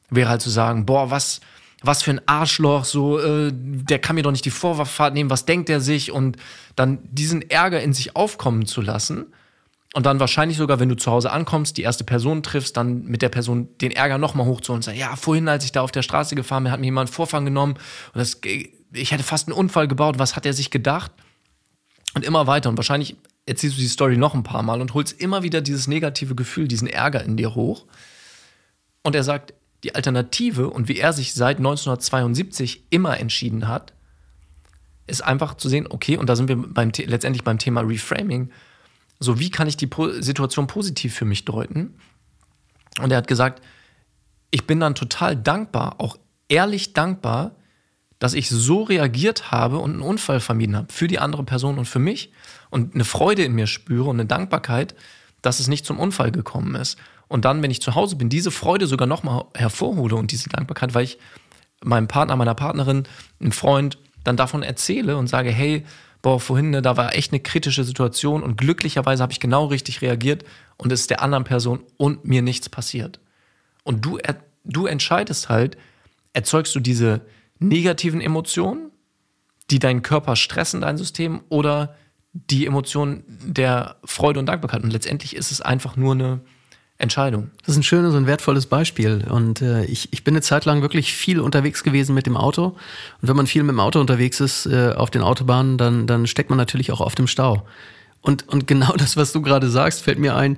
wäre 0.09 0.31
halt 0.31 0.41
zu 0.41 0.51
sagen, 0.51 0.87
boah, 0.87 1.11
was, 1.11 1.41
was 1.87 2.03
für 2.03 2.11
ein 2.11 2.21
Arschloch, 2.27 2.85
so, 2.85 3.19
äh, 3.19 3.51
der 3.53 3.99
kann 3.99 4.17
mir 4.17 4.23
doch 4.23 4.33
nicht 4.33 4.45
die 4.45 4.51
Vorfahrt 4.51 5.15
nehmen, 5.15 5.31
was 5.31 5.45
denkt 5.45 5.71
er 5.71 5.81
sich? 5.81 6.13
Und 6.13 6.37
dann 6.75 6.99
diesen 7.05 7.49
Ärger 7.51 7.81
in 7.81 7.93
sich 7.93 8.17
aufkommen 8.17 8.67
zu 8.67 8.81
lassen 8.81 9.27
und 9.97 10.05
dann 10.05 10.21
wahrscheinlich 10.21 10.59
sogar, 10.59 10.79
wenn 10.79 10.91
du 10.91 10.97
zu 10.97 11.11
Hause 11.11 11.33
ankommst, 11.33 11.79
die 11.79 11.83
erste 11.83 12.05
Person 12.05 12.43
triffst, 12.43 12.77
dann 12.77 13.05
mit 13.05 13.23
der 13.23 13.31
Person 13.31 13.69
den 13.81 13.93
Ärger 13.93 14.19
nochmal 14.19 14.47
hochzuholen 14.47 14.81
und 14.81 14.83
sagen, 14.83 14.99
ja, 14.99 15.17
vorhin, 15.17 15.49
als 15.49 15.65
ich 15.65 15.73
da 15.73 15.81
auf 15.81 15.91
der 15.91 16.03
Straße 16.03 16.35
gefahren 16.35 16.65
bin, 16.65 16.73
hat 16.73 16.81
mir 16.81 16.87
jemand 16.87 17.09
einen 17.09 17.15
Vorfang 17.15 17.47
genommen 17.47 17.79
und 18.13 18.19
das, 18.19 18.41
ich 18.93 19.11
hätte 19.11 19.23
fast 19.23 19.49
einen 19.49 19.57
Unfall 19.57 19.89
gebaut, 19.89 20.19
was 20.19 20.37
hat 20.37 20.45
er 20.45 20.53
sich 20.53 20.71
gedacht? 20.71 21.13
Und 22.15 22.25
immer 22.27 22.47
weiter. 22.47 22.69
Und 22.69 22.77
wahrscheinlich 22.77 23.17
erzählst 23.47 23.79
du 23.79 23.81
die 23.81 23.89
Story 23.89 24.19
noch 24.19 24.35
ein 24.35 24.43
paar 24.43 24.63
Mal 24.63 24.83
und 24.83 24.93
holst 24.93 25.19
immer 25.19 25.43
wieder 25.43 25.63
dieses 25.63 25.87
negative 25.87 26.35
Gefühl, 26.35 26.69
diesen 26.69 26.89
Ärger 26.89 27.25
in 27.25 27.39
dir 27.39 27.55
hoch. 27.55 27.87
Und 29.03 29.15
er 29.15 29.25
sagt, 29.25 29.55
die 29.87 29.95
Alternative 29.95 30.69
und 30.69 30.89
wie 30.89 30.99
er 30.99 31.13
sich 31.13 31.33
seit 31.33 31.59
1972 31.59 32.87
immer 32.91 33.21
entschieden 33.21 33.69
hat, 33.69 33.93
ist 35.07 35.23
einfach 35.23 35.55
zu 35.55 35.69
sehen, 35.69 35.87
okay, 35.89 36.17
und 36.17 36.29
da 36.29 36.35
sind 36.35 36.49
wir 36.49 36.57
beim, 36.57 36.91
letztendlich 36.97 37.45
beim 37.45 37.59
Thema 37.59 37.83
Reframing, 37.83 38.51
so, 39.21 39.39
wie 39.39 39.51
kann 39.51 39.69
ich 39.69 39.77
die 39.77 39.89
Situation 40.19 40.67
positiv 40.67 41.15
für 41.15 41.25
mich 41.25 41.45
deuten? 41.45 41.95
Und 43.01 43.13
er 43.13 43.19
hat 43.19 43.29
gesagt, 43.29 43.63
ich 44.51 44.67
bin 44.67 44.81
dann 44.81 44.97
total 44.97 45.37
dankbar, 45.37 46.01
auch 46.01 46.19
ehrlich 46.49 46.93
dankbar, 46.93 47.55
dass 48.19 48.35
ich 48.35 48.49
so 48.49 48.83
reagiert 48.83 49.53
habe 49.53 49.79
und 49.79 49.93
einen 49.93 50.03
Unfall 50.03 50.41
vermieden 50.41 50.75
habe 50.75 50.93
für 50.93 51.07
die 51.07 51.21
andere 51.21 51.45
Person 51.45 51.79
und 51.79 51.85
für 51.85 52.01
mich 52.01 52.33
und 52.71 52.95
eine 52.95 53.05
Freude 53.05 53.45
in 53.45 53.53
mir 53.53 53.69
spüre 53.69 54.09
und 54.09 54.17
eine 54.17 54.27
Dankbarkeit, 54.27 54.97
dass 55.47 55.61
es 55.61 55.69
nicht 55.69 55.87
zum 55.87 55.99
Unfall 55.99 56.33
gekommen 56.33 56.75
ist. 56.75 56.99
Und 57.29 57.45
dann, 57.45 57.63
wenn 57.63 57.71
ich 57.71 57.81
zu 57.81 57.95
Hause 57.95 58.17
bin, 58.17 58.29
diese 58.29 58.51
Freude 58.51 58.87
sogar 58.87 59.07
nochmal 59.07 59.45
hervorhole 59.55 60.17
und 60.17 60.33
diese 60.33 60.49
Dankbarkeit, 60.49 60.95
weil 60.95 61.05
ich 61.05 61.19
meinem 61.83 62.09
Partner, 62.09 62.37
meiner 62.37 62.55
Partnerin, 62.55 63.05
einem 63.41 63.53
Freund 63.53 63.99
dann 64.25 64.37
davon 64.37 64.63
erzähle 64.63 65.17
und 65.17 65.29
sage, 65.29 65.51
hey, 65.51 65.85
boah, 66.21 66.41
vorhin, 66.41 66.71
ne, 66.71 66.83
da 66.83 66.97
war 66.97 67.15
echt 67.15 67.33
eine 67.33 67.41
kritische 67.41 67.85
Situation 67.85 68.43
und 68.43 68.59
glücklicherweise 68.59 69.23
habe 69.23 69.33
ich 69.33 69.41
genau 69.41 69.67
richtig 69.67 70.03
reagiert 70.03 70.45
und 70.77 70.91
es 70.91 71.03
ist 71.03 71.11
der 71.11 71.23
anderen 71.23 71.45
Person 71.45 71.81
und 71.97 72.25
mir 72.25 72.43
nichts 72.43 72.69
passiert. 72.69 73.21
Und 73.85 74.05
du, 74.05 74.19
du 74.65 74.87
entscheidest 74.87 75.49
halt, 75.49 75.77
erzeugst 76.33 76.75
du 76.75 76.81
diese 76.81 77.21
negativen 77.61 78.21
Emotionen, 78.21 78.91
die 79.71 79.79
deinen 79.79 80.03
Körper 80.03 80.35
stressen, 80.35 80.81
dein 80.81 80.97
System, 80.97 81.43
oder 81.49 81.95
die 82.51 82.67
Emotionen 82.67 83.25
der 83.29 83.97
Freude 84.05 84.41
und 84.41 84.47
Dankbarkeit. 84.47 84.83
Und 84.83 84.93
letztendlich 84.93 85.37
ist 85.37 85.51
es 85.51 85.61
einfach 85.61 85.97
nur 85.97 86.15
eine, 86.15 86.41
Entscheidung. 86.99 87.51
Das 87.59 87.75
ist 87.75 87.77
ein 87.77 87.83
schönes 87.83 88.15
und 88.15 88.27
wertvolles 88.27 88.67
Beispiel. 88.67 89.27
Und 89.29 89.61
äh, 89.61 89.85
ich, 89.85 90.09
ich 90.13 90.25
bin 90.25 90.33
eine 90.33 90.41
Zeit 90.41 90.65
lang 90.65 90.81
wirklich 90.81 91.13
viel 91.13 91.41
unterwegs 91.41 91.83
gewesen 91.83 92.15
mit 92.15 92.25
dem 92.25 92.39
Auto. 92.39 92.69
Und 93.21 93.29
wenn 93.29 93.37
man 93.37 93.47
viel 93.47 93.63
mit 93.65 93.73
dem 93.73 93.81
Auto 93.81 94.01
unterwegs 94.01 94.41
ist 94.41 94.65
äh, 94.67 94.93
auf 94.97 95.11
den 95.11 95.21
Autobahnen, 95.21 95.77
dann, 95.77 96.07
dann 96.07 96.27
steckt 96.27 96.49
man 96.49 96.57
natürlich 96.57 96.93
auch 96.93 97.01
oft 97.01 97.19
im 97.19 97.27
Stau. 97.27 97.67
Und, 98.23 98.49
und 98.49 98.67
genau 98.67 98.95
das, 98.97 99.17
was 99.17 99.33
du 99.33 99.43
gerade 99.43 99.69
sagst, 99.69 100.03
fällt 100.03 100.19
mir 100.19 100.37
ein. 100.37 100.57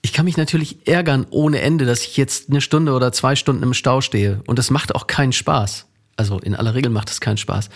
Ich 0.00 0.12
kann 0.12 0.26
mich 0.26 0.36
natürlich 0.36 0.86
ärgern 0.86 1.26
ohne 1.30 1.60
Ende, 1.60 1.86
dass 1.86 2.02
ich 2.02 2.16
jetzt 2.16 2.50
eine 2.50 2.60
Stunde 2.60 2.92
oder 2.92 3.10
zwei 3.10 3.34
Stunden 3.34 3.64
im 3.64 3.74
Stau 3.74 4.00
stehe. 4.00 4.42
Und 4.46 4.60
das 4.60 4.70
macht 4.70 4.94
auch 4.94 5.08
keinen 5.08 5.32
Spaß. 5.32 5.86
Also 6.16 6.38
in 6.38 6.54
aller 6.54 6.76
Regel 6.76 6.90
macht 6.90 7.10
es 7.10 7.20
keinen 7.20 7.36
Spaß. 7.36 7.68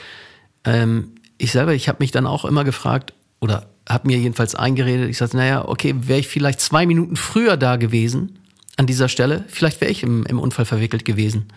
Ähm, 0.65 1.17
ich 1.43 1.51
selber, 1.51 1.75
ich 1.75 1.89
habe 1.89 1.99
mich 2.01 2.13
dann 2.13 2.27
auch 2.27 2.45
immer 2.45 2.63
gefragt, 2.63 3.15
oder 3.41 3.67
habe 3.89 4.07
mir 4.07 4.17
jedenfalls 4.17 4.55
eingeredet, 4.55 5.11
ich 5.11 5.19
sagte, 5.19 5.37
naja, 5.37 5.67
okay, 5.67 5.93
wäre 5.97 6.21
ich 6.21 6.29
vielleicht 6.29 6.61
zwei 6.61 6.87
Minuten 6.87 7.17
früher 7.17 7.57
da 7.57 7.77
gewesen 7.77 8.39
an 8.77 8.87
dieser 8.87 9.09
Stelle, 9.09 9.45
vielleicht 9.49 9.81
wäre 9.81 9.91
ich 9.91 10.05
im, 10.05 10.25
im 10.27 10.39
Unfall 10.39 10.65
verwickelt 10.65 11.05
gewesen. 11.05 11.49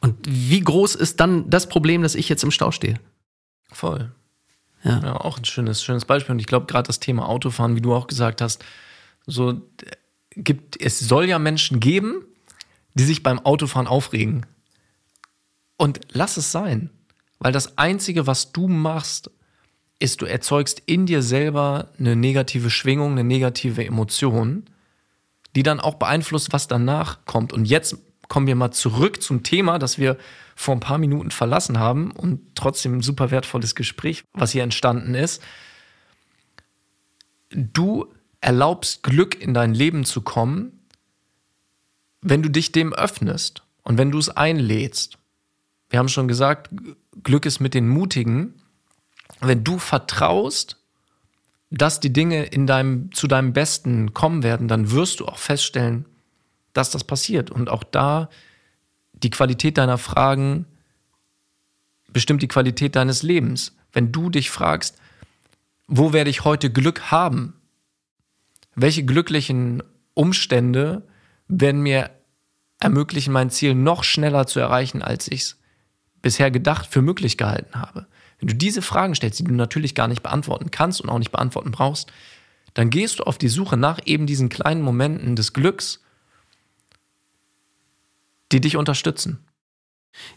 Und 0.00 0.16
wie 0.28 0.60
groß 0.60 0.94
ist 0.94 1.18
dann 1.18 1.50
das 1.50 1.68
Problem, 1.68 2.02
dass 2.02 2.14
ich 2.14 2.28
jetzt 2.28 2.44
im 2.44 2.52
Stau 2.52 2.70
stehe? 2.70 3.00
Voll. 3.72 4.12
Ja, 4.84 5.00
ja 5.00 5.16
auch 5.16 5.38
ein 5.38 5.44
schönes, 5.44 5.82
schönes 5.82 6.04
Beispiel. 6.04 6.34
Und 6.34 6.38
ich 6.38 6.46
glaube, 6.46 6.66
gerade 6.66 6.86
das 6.86 7.00
Thema 7.00 7.28
Autofahren, 7.28 7.74
wie 7.74 7.80
du 7.80 7.94
auch 7.94 8.06
gesagt 8.06 8.40
hast, 8.40 8.64
so 9.26 9.60
gibt, 10.36 10.80
es 10.80 11.00
soll 11.00 11.28
ja 11.28 11.38
Menschen 11.40 11.80
geben, 11.80 12.24
die 12.94 13.04
sich 13.04 13.24
beim 13.24 13.40
Autofahren 13.40 13.88
aufregen. 13.88 14.46
Und 15.76 16.00
lass 16.12 16.36
es 16.36 16.52
sein. 16.52 16.90
Weil 17.42 17.50
das 17.50 17.76
Einzige, 17.76 18.28
was 18.28 18.52
du 18.52 18.68
machst, 18.68 19.28
ist, 19.98 20.22
du 20.22 20.26
erzeugst 20.26 20.80
in 20.86 21.06
dir 21.06 21.22
selber 21.22 21.88
eine 21.98 22.14
negative 22.14 22.70
Schwingung, 22.70 23.12
eine 23.12 23.24
negative 23.24 23.84
Emotion, 23.84 24.66
die 25.56 25.64
dann 25.64 25.80
auch 25.80 25.94
beeinflusst, 25.94 26.52
was 26.52 26.68
danach 26.68 27.24
kommt. 27.24 27.52
Und 27.52 27.64
jetzt 27.64 27.96
kommen 28.28 28.46
wir 28.46 28.54
mal 28.54 28.70
zurück 28.70 29.20
zum 29.24 29.42
Thema, 29.42 29.80
das 29.80 29.98
wir 29.98 30.18
vor 30.54 30.76
ein 30.76 30.80
paar 30.80 30.98
Minuten 30.98 31.32
verlassen 31.32 31.80
haben 31.80 32.12
und 32.12 32.54
trotzdem 32.54 32.98
ein 32.98 33.02
super 33.02 33.32
wertvolles 33.32 33.74
Gespräch, 33.74 34.22
was 34.34 34.52
hier 34.52 34.62
entstanden 34.62 35.16
ist. 35.16 35.42
Du 37.50 38.06
erlaubst 38.40 39.02
Glück 39.02 39.40
in 39.40 39.52
dein 39.52 39.74
Leben 39.74 40.04
zu 40.04 40.20
kommen, 40.20 40.86
wenn 42.20 42.40
du 42.44 42.50
dich 42.50 42.70
dem 42.70 42.92
öffnest 42.92 43.64
und 43.82 43.98
wenn 43.98 44.12
du 44.12 44.18
es 44.18 44.28
einlädst. 44.28 45.18
Wir 45.90 45.98
haben 45.98 46.08
schon 46.08 46.28
gesagt, 46.28 46.70
Glück 47.22 47.46
ist 47.46 47.60
mit 47.60 47.74
den 47.74 47.88
Mutigen 47.88 48.54
wenn 49.42 49.64
du 49.64 49.78
vertraust, 49.78 50.78
dass 51.70 52.00
die 52.00 52.12
Dinge 52.12 52.44
in 52.44 52.66
deinem, 52.66 53.12
zu 53.12 53.26
deinem 53.26 53.52
Besten 53.52 54.14
kommen 54.14 54.42
werden, 54.42 54.68
dann 54.68 54.90
wirst 54.92 55.20
du 55.20 55.26
auch 55.26 55.38
feststellen, 55.38 56.06
dass 56.72 56.90
das 56.90 57.04
passiert. 57.04 57.50
Und 57.50 57.68
auch 57.68 57.82
da 57.82 58.28
die 59.12 59.30
Qualität 59.30 59.78
deiner 59.78 59.98
Fragen 59.98 60.66
bestimmt 62.08 62.42
die 62.42 62.48
Qualität 62.48 62.94
deines 62.94 63.22
Lebens. 63.22 63.74
Wenn 63.92 64.12
du 64.12 64.30
dich 64.30 64.50
fragst, 64.50 64.98
wo 65.88 66.12
werde 66.12 66.30
ich 66.30 66.44
heute 66.44 66.70
Glück 66.70 67.10
haben? 67.10 67.54
Welche 68.74 69.04
glücklichen 69.04 69.82
Umstände 70.14 71.06
werden 71.48 71.82
mir 71.82 72.10
ermöglichen, 72.80 73.32
mein 73.32 73.50
Ziel 73.50 73.74
noch 73.74 74.04
schneller 74.04 74.46
zu 74.46 74.60
erreichen, 74.60 75.02
als 75.02 75.30
ich 75.30 75.42
es 75.42 75.61
bisher 76.22 76.50
gedacht 76.50 76.88
für 76.90 77.02
möglich 77.02 77.36
gehalten 77.36 77.80
habe? 77.80 78.06
Wenn 78.38 78.48
du 78.48 78.54
diese 78.54 78.82
Fragen 78.82 79.14
stellst, 79.14 79.38
die 79.38 79.44
du 79.44 79.54
natürlich 79.54 79.94
gar 79.94 80.08
nicht 80.08 80.22
beantworten 80.22 80.70
kannst 80.70 81.00
und 81.00 81.08
auch 81.10 81.18
nicht 81.18 81.30
beantworten 81.30 81.70
brauchst, 81.70 82.10
dann 82.74 82.90
gehst 82.90 83.18
du 83.18 83.24
auf 83.24 83.38
die 83.38 83.48
Suche 83.48 83.76
nach 83.76 84.00
eben 84.04 84.26
diesen 84.26 84.48
kleinen 84.48 84.82
Momenten 84.82 85.36
des 85.36 85.52
Glücks, 85.52 86.00
die 88.50 88.60
dich 88.60 88.76
unterstützen. 88.76 89.38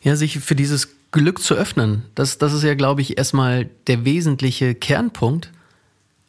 Ja, 0.01 0.15
sich 0.15 0.39
für 0.39 0.56
dieses 0.56 0.89
Glück 1.12 1.42
zu 1.42 1.56
öffnen, 1.56 2.04
das, 2.13 2.38
das 2.38 2.54
ist 2.54 2.63
ja, 2.63 2.75
glaube 2.75 3.01
ich, 3.01 3.18
erstmal 3.18 3.65
der 3.88 4.06
wesentliche 4.06 4.75
Kernpunkt. 4.75 5.51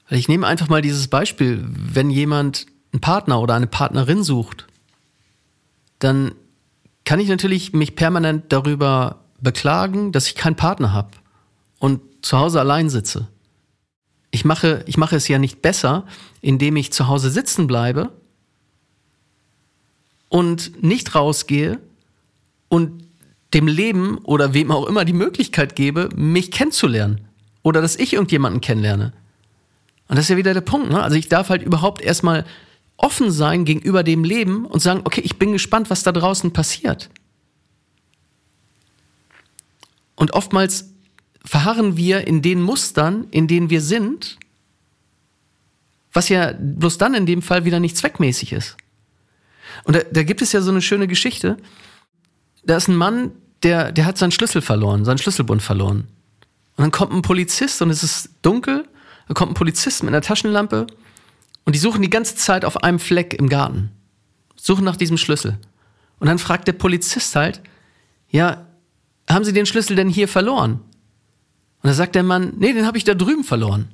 Ich 0.08 0.28
nehme 0.28 0.46
einfach 0.46 0.68
mal 0.68 0.82
dieses 0.82 1.08
Beispiel, 1.08 1.64
wenn 1.66 2.10
jemand 2.10 2.66
einen 2.92 3.00
Partner 3.00 3.40
oder 3.40 3.54
eine 3.54 3.66
Partnerin 3.66 4.22
sucht, 4.22 4.66
dann 5.98 6.34
kann 7.04 7.20
ich 7.20 7.28
natürlich 7.28 7.72
mich 7.72 7.96
permanent 7.96 8.52
darüber 8.52 9.25
beklagen, 9.40 10.12
dass 10.12 10.28
ich 10.28 10.34
keinen 10.34 10.56
Partner 10.56 10.92
habe 10.92 11.10
und 11.78 12.00
zu 12.22 12.38
Hause 12.38 12.60
allein 12.60 12.90
sitze. 12.90 13.28
Ich 14.30 14.44
mache, 14.44 14.84
ich 14.86 14.96
mache 14.96 15.16
es 15.16 15.28
ja 15.28 15.38
nicht 15.38 15.62
besser, 15.62 16.04
indem 16.40 16.76
ich 16.76 16.92
zu 16.92 17.08
Hause 17.08 17.30
sitzen 17.30 17.66
bleibe 17.66 18.12
und 20.28 20.82
nicht 20.82 21.14
rausgehe 21.14 21.78
und 22.68 23.04
dem 23.54 23.68
Leben 23.68 24.18
oder 24.18 24.54
wem 24.54 24.70
auch 24.70 24.86
immer 24.86 25.04
die 25.04 25.12
Möglichkeit 25.12 25.76
gebe, 25.76 26.08
mich 26.14 26.50
kennenzulernen. 26.50 27.20
Oder 27.62 27.80
dass 27.80 27.96
ich 27.96 28.12
irgendjemanden 28.12 28.60
kennenlerne. 28.60 29.12
Und 30.08 30.16
das 30.16 30.26
ist 30.26 30.28
ja 30.30 30.36
wieder 30.36 30.54
der 30.54 30.60
Punkt. 30.60 30.90
Ne? 30.90 31.02
Also 31.02 31.16
ich 31.16 31.28
darf 31.28 31.48
halt 31.48 31.62
überhaupt 31.62 32.00
erstmal 32.00 32.44
offen 32.96 33.30
sein 33.30 33.64
gegenüber 33.64 34.02
dem 34.02 34.24
Leben 34.24 34.66
und 34.66 34.80
sagen, 34.80 35.00
okay, 35.04 35.20
ich 35.20 35.38
bin 35.38 35.52
gespannt, 35.52 35.90
was 35.90 36.02
da 36.02 36.12
draußen 36.12 36.52
passiert. 36.52 37.10
Und 40.16 40.32
oftmals 40.32 40.92
verharren 41.44 41.96
wir 41.96 42.26
in 42.26 42.42
den 42.42 42.60
Mustern, 42.60 43.28
in 43.30 43.46
denen 43.46 43.70
wir 43.70 43.80
sind, 43.80 44.38
Was 46.12 46.30
ja 46.30 46.54
bloß 46.58 46.96
dann 46.96 47.12
in 47.12 47.26
dem 47.26 47.42
Fall 47.42 47.66
wieder 47.66 47.78
nicht 47.78 47.96
zweckmäßig 47.96 48.54
ist. 48.54 48.76
Und 49.84 49.96
da, 49.96 50.00
da 50.10 50.22
gibt 50.22 50.40
es 50.40 50.52
ja 50.52 50.62
so 50.62 50.70
eine 50.70 50.80
schöne 50.80 51.08
Geschichte. 51.08 51.58
Da 52.64 52.78
ist 52.78 52.88
ein 52.88 52.96
Mann, 52.96 53.32
der, 53.62 53.92
der 53.92 54.06
hat 54.06 54.16
seinen 54.16 54.32
Schlüssel 54.32 54.62
verloren, 54.62 55.04
seinen 55.04 55.18
Schlüsselbund 55.18 55.62
verloren. 55.62 56.08
Und 56.76 56.82
dann 56.82 56.90
kommt 56.90 57.12
ein 57.12 57.22
Polizist 57.22 57.82
und 57.82 57.90
es 57.90 58.02
ist 58.02 58.30
dunkel. 58.40 58.88
Da 59.28 59.34
kommt 59.34 59.52
ein 59.52 59.54
Polizist 59.54 60.02
mit 60.02 60.14
einer 60.14 60.22
Taschenlampe 60.22 60.86
und 61.64 61.74
die 61.74 61.80
suchen 61.80 62.00
die 62.00 62.10
ganze 62.10 62.36
Zeit 62.36 62.64
auf 62.64 62.82
einem 62.82 62.98
Fleck 62.98 63.34
im 63.34 63.48
Garten. 63.48 63.90
Suchen 64.56 64.84
nach 64.84 64.96
diesem 64.96 65.18
Schlüssel. 65.18 65.58
Und 66.18 66.28
dann 66.28 66.38
fragt 66.38 66.68
der 66.68 66.72
Polizist 66.72 67.36
halt, 67.36 67.60
ja, 68.30 68.65
haben 69.34 69.44
Sie 69.44 69.52
den 69.52 69.66
Schlüssel 69.66 69.96
denn 69.96 70.08
hier 70.08 70.28
verloren? 70.28 70.72
Und 70.72 71.90
dann 71.90 71.94
sagt 71.94 72.14
der 72.14 72.22
Mann, 72.22 72.54
nee, 72.58 72.72
den 72.72 72.86
habe 72.86 72.98
ich 72.98 73.04
da 73.04 73.14
drüben 73.14 73.44
verloren. 73.44 73.88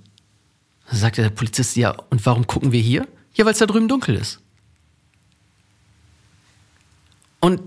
Dann 0.88 0.98
sagt 0.98 1.18
der 1.18 1.30
Polizist, 1.30 1.76
ja, 1.76 1.90
und 2.10 2.24
warum 2.26 2.46
gucken 2.46 2.72
wir 2.72 2.80
hier? 2.80 3.06
Ja, 3.34 3.44
weil 3.44 3.52
es 3.52 3.58
da 3.58 3.66
drüben 3.66 3.88
dunkel 3.88 4.14
ist. 4.14 4.40
Und 7.40 7.60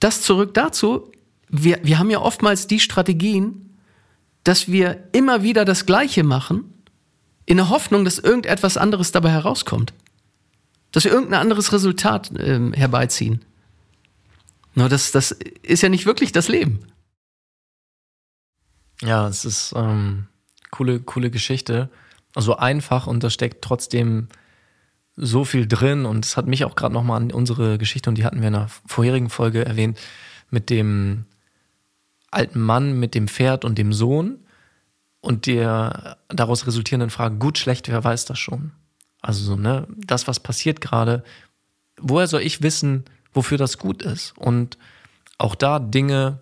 das 0.00 0.22
zurück 0.22 0.54
dazu, 0.54 1.10
wir, 1.48 1.78
wir 1.82 1.98
haben 1.98 2.10
ja 2.10 2.20
oftmals 2.20 2.66
die 2.66 2.80
Strategien, 2.80 3.76
dass 4.44 4.68
wir 4.68 5.08
immer 5.12 5.42
wieder 5.42 5.64
das 5.64 5.86
Gleiche 5.86 6.24
machen, 6.24 6.64
in 7.46 7.56
der 7.56 7.68
Hoffnung, 7.68 8.04
dass 8.04 8.18
irgendetwas 8.18 8.76
anderes 8.76 9.12
dabei 9.12 9.30
herauskommt. 9.30 9.92
Dass 10.90 11.04
wir 11.04 11.12
irgendein 11.12 11.40
anderes 11.40 11.72
Resultat 11.72 12.32
ähm, 12.38 12.72
herbeiziehen. 12.72 13.44
Nur 14.74 14.88
das, 14.88 15.12
das 15.12 15.32
ist 15.32 15.82
ja 15.82 15.88
nicht 15.88 16.06
wirklich 16.06 16.32
das 16.32 16.48
Leben. 16.48 16.80
Ja, 19.02 19.28
es 19.28 19.44
ist 19.44 19.74
ähm, 19.76 20.28
coole, 20.70 21.00
coole 21.00 21.30
Geschichte. 21.30 21.90
Also 22.34 22.56
einfach 22.56 23.06
und 23.06 23.22
da 23.22 23.30
steckt 23.30 23.62
trotzdem 23.62 24.28
so 25.16 25.44
viel 25.44 25.66
drin 25.66 26.06
und 26.06 26.24
es 26.24 26.36
hat 26.36 26.46
mich 26.46 26.64
auch 26.64 26.74
gerade 26.74 26.94
nochmal 26.94 27.20
an 27.20 27.32
unsere 27.32 27.76
Geschichte 27.76 28.08
und 28.08 28.16
die 28.16 28.24
hatten 28.24 28.40
wir 28.40 28.48
in 28.48 28.54
einer 28.54 28.68
vorherigen 28.86 29.28
Folge 29.28 29.64
erwähnt 29.64 30.00
mit 30.50 30.70
dem 30.70 31.26
alten 32.30 32.60
Mann, 32.60 32.98
mit 32.98 33.14
dem 33.14 33.28
Pferd 33.28 33.64
und 33.66 33.76
dem 33.76 33.92
Sohn 33.92 34.38
und 35.20 35.46
der 35.46 36.16
daraus 36.28 36.66
resultierenden 36.66 37.10
Frage, 37.10 37.36
gut, 37.36 37.58
schlecht, 37.58 37.88
wer 37.88 38.02
weiß 38.02 38.24
das 38.24 38.38
schon? 38.38 38.72
Also 39.20 39.44
so, 39.44 39.56
ne, 39.56 39.86
das, 39.96 40.26
was 40.26 40.40
passiert 40.40 40.80
gerade, 40.80 41.22
woher 42.00 42.26
soll 42.26 42.40
ich 42.40 42.62
wissen, 42.62 43.04
wofür 43.32 43.58
das 43.58 43.78
gut 43.78 44.02
ist? 44.02 44.34
Und 44.36 44.78
auch 45.38 45.54
da 45.54 45.78
Dinge, 45.78 46.40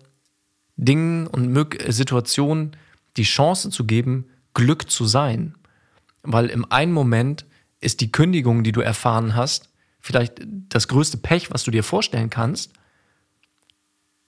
Dingen 0.75 1.27
und 1.27 1.75
Situationen 1.87 2.75
die 3.17 3.23
Chance 3.23 3.69
zu 3.69 3.85
geben, 3.85 4.29
Glück 4.53 4.89
zu 4.89 5.05
sein. 5.05 5.55
Weil 6.23 6.47
im 6.47 6.69
einen 6.71 6.91
Moment 6.91 7.45
ist 7.79 8.01
die 8.01 8.11
Kündigung, 8.11 8.63
die 8.63 8.71
du 8.71 8.81
erfahren 8.81 9.35
hast, 9.35 9.69
vielleicht 9.99 10.41
das 10.69 10.87
größte 10.87 11.17
Pech, 11.17 11.51
was 11.51 11.63
du 11.63 11.71
dir 11.71 11.83
vorstellen 11.83 12.29
kannst. 12.29 12.73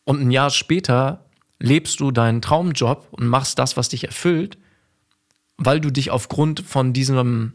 Und 0.06 0.22
ein 0.22 0.32
Jahr 0.32 0.50
später 0.50 1.26
lebst 1.60 2.00
du 2.00 2.12
deinen 2.12 2.42
Traumjob 2.42 3.08
und 3.12 3.28
machst 3.28 3.58
das, 3.58 3.78
was 3.78 3.90
dich 3.90 4.06
erfüllt, 4.06 4.58
weil 5.58 5.80
du 5.80 5.92
dich 5.92 6.12
aufgrund 6.12 6.62
von 6.62 6.94
diesem, 6.94 7.54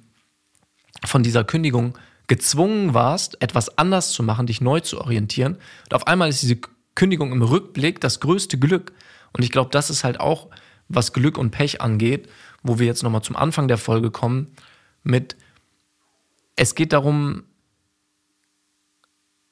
von 1.04 1.22
dieser 1.22 1.44
Kündigung 1.44 1.98
gezwungen 2.28 2.94
warst, 2.94 3.40
etwas 3.42 3.76
anders 3.78 4.12
zu 4.12 4.23
machen, 4.23 4.47
dich 4.47 4.61
neu 4.61 4.80
zu 4.80 5.00
orientieren. 5.00 5.54
Und 5.85 5.94
auf 5.94 6.06
einmal 6.06 6.28
ist 6.28 6.42
diese 6.42 6.58
Kündigung 6.94 7.32
im 7.32 7.42
Rückblick 7.42 8.00
das 8.00 8.20
größte 8.20 8.58
Glück. 8.58 8.92
Und 9.32 9.42
ich 9.42 9.50
glaube, 9.50 9.70
das 9.70 9.90
ist 9.90 10.04
halt 10.04 10.20
auch, 10.20 10.49
was 10.88 11.12
Glück 11.12 11.37
und 11.37 11.50
Pech 11.50 11.80
angeht, 11.80 12.28
wo 12.62 12.78
wir 12.78 12.87
jetzt 12.87 13.02
nochmal 13.02 13.23
zum 13.23 13.37
Anfang 13.37 13.68
der 13.68 13.78
Folge 13.78 14.11
kommen, 14.11 14.49
mit, 15.02 15.37
es 16.56 16.75
geht 16.75 16.92
darum, 16.92 17.44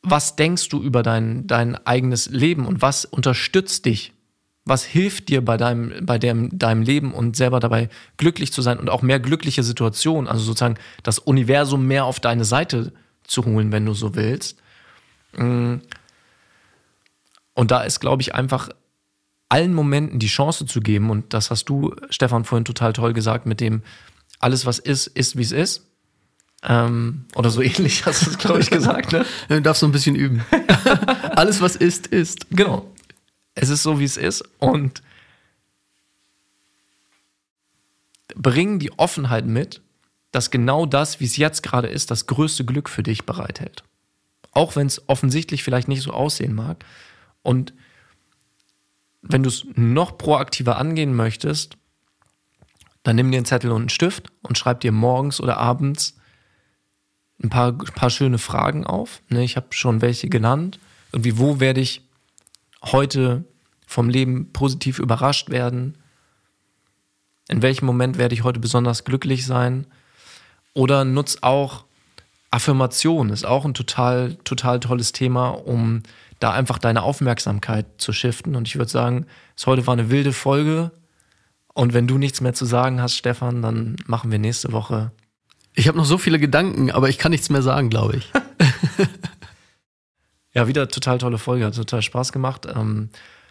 was 0.03 0.37
denkst 0.37 0.69
du 0.69 0.83
über 0.83 1.03
dein, 1.03 1.47
dein 1.47 1.75
eigenes 1.87 2.29
Leben 2.29 2.67
und 2.67 2.83
was 2.83 3.05
unterstützt 3.05 3.87
dich 3.87 4.13
was 4.67 4.85
hilft 4.85 5.29
dir 5.29 5.45
bei 5.45 5.57
deinem, 5.57 6.05
bei 6.05 6.19
dem, 6.19 6.59
deinem 6.59 6.83
Leben 6.83 7.15
und 7.15 7.37
selber 7.37 7.61
dabei 7.61 7.89
glücklich 8.17 8.53
zu 8.53 8.63
sein 8.63 8.79
und 8.79 8.91
auch 8.91 9.01
mehr 9.01 9.21
glückliche 9.21 9.63
Situationen, 9.63 10.29
also 10.29 10.43
sozusagen 10.43 10.75
das 11.05 11.21
Universum 11.21 11.87
mehr 11.87 12.05
auf 12.05 12.19
deine 12.19 12.45
Seite 12.45 12.93
zu 13.23 13.45
holen, 13.45 13.71
wenn 13.71 13.87
du 13.87 13.95
so 13.95 14.17
willst. 14.17 14.59
Mm. 15.37 15.77
Und 17.55 17.71
da 17.71 17.83
ist, 17.83 18.01
glaube 18.01 18.23
ich, 18.23 18.35
einfach 18.35 18.69
allen 19.49 19.73
Momenten 19.73 20.19
die 20.19 20.27
Chance 20.27 20.67
zu 20.67 20.81
geben, 20.81 21.11
und 21.11 21.33
das 21.33 21.53
hast 21.53 21.67
du, 21.67 21.95
Stefan, 22.11 22.45
vorhin 22.45 22.65
total 22.65 22.93
toll 22.93 23.13
gesagt, 23.13 23.47
mit 23.47 23.61
dem, 23.61 23.83
alles, 24.41 24.67
was 24.67 24.81
ist, 24.81 25.07
ist, 25.07 25.39
wie 25.39 25.43
es 25.43 25.53
ist. 25.53 25.87
Ähm, 26.65 27.27
oder 27.37 27.51
so 27.51 27.63
ähnlich 27.63 28.05
hast 28.05 28.27
du 28.27 28.31
es, 28.31 28.39
glaube 28.39 28.59
ich, 28.59 28.71
gesagt. 28.71 29.13
Ne? 29.13 29.25
Du 29.49 29.63
darfst 29.63 29.81
so 29.81 29.87
ein 29.87 29.93
bisschen 29.93 30.17
üben. 30.17 30.45
alles, 31.37 31.61
was 31.61 31.77
ist, 31.77 32.09
ist. 32.09 32.49
Genau 32.51 32.91
es 33.57 33.71
ist 33.71 33.83
so, 33.83 33.99
wie 33.99 34.05
es 34.05 34.17
ist 34.17 34.45
und 34.59 35.03
bring 38.37 38.79
die 38.79 38.93
Offenheit 38.99 39.47
mit, 39.47 39.81
dass 40.31 40.51
genau 40.51 40.87
das, 40.87 41.21
wie 41.21 41.25
es 41.25 41.39
jetzt 41.39 41.63
gerade 41.63 41.89
ist, 41.89 42.11
das 42.11 42.27
größte 42.27 42.65
Glück 42.65 42.89
für 42.89 43.03
dich 43.03 43.25
bereithält. 43.25 43.83
Auch 44.53 44.77
wenn 44.77 44.87
es 44.87 45.09
offensichtlich 45.09 45.65
vielleicht 45.65 45.89
nicht 45.89 46.03
so 46.03 46.13
aussehen 46.13 46.55
mag. 46.55 46.85
Und 47.43 47.73
wenn 49.23 49.43
du 49.43 49.49
es 49.49 49.67
noch 49.75 50.19
proaktiver 50.19 50.77
angehen 50.77 51.15
möchtest, 51.15 51.79
dann 53.03 53.17
nimm 53.17 53.31
dir 53.31 53.39
einen 53.39 53.47
Zettel 53.47 53.71
und 53.71 53.83
einen 53.83 53.89
Stift 53.89 54.31
und 54.43 54.59
schreib 54.59 54.81
dir 54.81 54.93
morgens 54.93 55.41
oder 55.41 55.57
abends 55.57 56.19
ein 57.43 57.49
paar, 57.49 57.73
paar 57.73 58.11
schöne 58.11 58.39
Fragen 58.39 58.85
auf. 58.85 59.23
Ne, 59.29 59.45
ich 59.45 59.57
habe 59.57 59.69
schon 59.71 60.03
welche 60.03 60.29
genannt. 60.29 60.79
Irgendwie, 61.13 61.39
wo 61.39 61.61
werde 61.61 61.81
ich 61.81 62.06
heute 62.93 63.45
vom 63.87 64.09
Leben 64.09 64.53
positiv 64.53 64.99
überrascht 64.99 65.51
werden? 65.51 65.99
In 67.49 67.63
welchem 67.63 67.87
Moment 67.87 68.19
werde 68.19 68.35
ich 68.35 68.45
heute 68.45 68.61
besonders 68.61 69.05
glücklich 69.05 69.47
sein? 69.47 69.87
Oder 70.75 71.05
nutz 71.05 71.39
auch 71.41 71.85
Affirmation, 72.51 73.31
ist 73.31 73.45
auch 73.45 73.65
ein 73.65 73.75
total, 73.75 74.37
total 74.45 74.81
tolles 74.81 75.13
Thema, 75.13 75.51
um 75.51 76.03
da 76.39 76.53
einfach 76.53 76.79
deine 76.79 77.03
Aufmerksamkeit 77.03 77.87
zu 77.99 78.13
shiften. 78.13 78.57
Und 78.57 78.69
ich 78.69 78.77
würde 78.77 78.91
sagen, 78.91 79.27
es 79.57 79.67
heute 79.67 79.87
war 79.87 79.95
eine 79.95 80.11
wilde 80.11 80.33
Folge. 80.33 80.91
Und 81.75 81.93
wenn 81.93 82.07
du 82.07 82.19
nichts 82.19 82.41
mehr 82.41 82.55
zu 82.55 82.65
sagen 82.65 83.01
hast, 83.01 83.15
Stefan, 83.15 83.63
dann 83.63 83.97
machen 84.07 84.31
wir 84.31 84.39
nächste 84.39 84.73
Woche. 84.73 85.13
Ich 85.75 85.89
habe 85.89 85.99
noch 85.99 86.07
so 86.07 86.17
viele 86.17 86.39
Gedanken, 86.39 86.91
aber 86.91 87.09
ich 87.09 87.19
kann 87.19 87.33
nichts 87.33 87.51
mehr 87.51 87.63
sagen, 87.63 87.91
glaube 87.91 88.17
ich. 88.17 88.33
Ja, 90.57 90.67
wieder 90.67 90.89
total 90.89 91.19
tolle 91.19 91.37
Folge, 91.37 91.67
hat 91.67 91.75
total 91.75 92.01
Spaß 92.01 92.33
gemacht. 92.33 92.67
Ähm, 92.75 93.11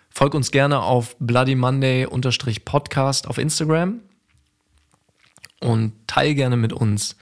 folg 0.10 0.34
uns 0.34 0.50
gerne 0.50 0.82
auf 0.82 1.16
Bloody 1.20 1.54
Monday-Podcast 1.54 3.28
auf 3.28 3.38
Instagram 3.38 4.00
und 5.62 5.94
teil 6.08 6.34
gerne 6.34 6.58
mit 6.58 6.74
uns, 6.74 7.16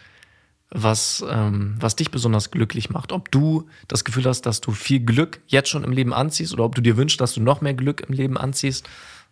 was, 0.70 1.22
ähm, 1.30 1.76
was 1.82 1.98
dich 1.98 2.12
besonders 2.12 2.50
glücklich 2.50 2.92
macht. 2.92 3.12
Ob 3.12 3.30
du 3.30 3.68
das 3.90 4.06
Gefühl 4.06 4.24
hast, 4.24 4.44
dass 4.44 4.62
du 4.62 4.72
viel 4.72 5.02
Glück 5.02 5.42
jetzt 5.48 5.68
schon 5.68 5.84
im 5.84 5.92
Leben 5.92 6.14
anziehst 6.14 6.54
oder 6.54 6.64
ob 6.64 6.76
du 6.76 6.82
dir 6.82 6.96
wünschst, 6.96 7.20
dass 7.20 7.34
du 7.34 7.42
noch 7.42 7.60
mehr 7.60 7.74
Glück 7.74 8.08
im 8.08 8.14
Leben 8.14 8.38
anziehst, 8.38 8.88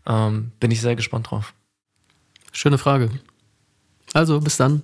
ähm, 0.06 0.52
bin 0.60 0.70
ich 0.70 0.82
sehr 0.82 0.98
gespannt 0.98 1.32
drauf. 1.32 1.54
Schöne 2.52 2.78
Frage. 2.78 3.10
Also, 4.14 4.42
bis 4.42 4.58
dann. 4.58 4.84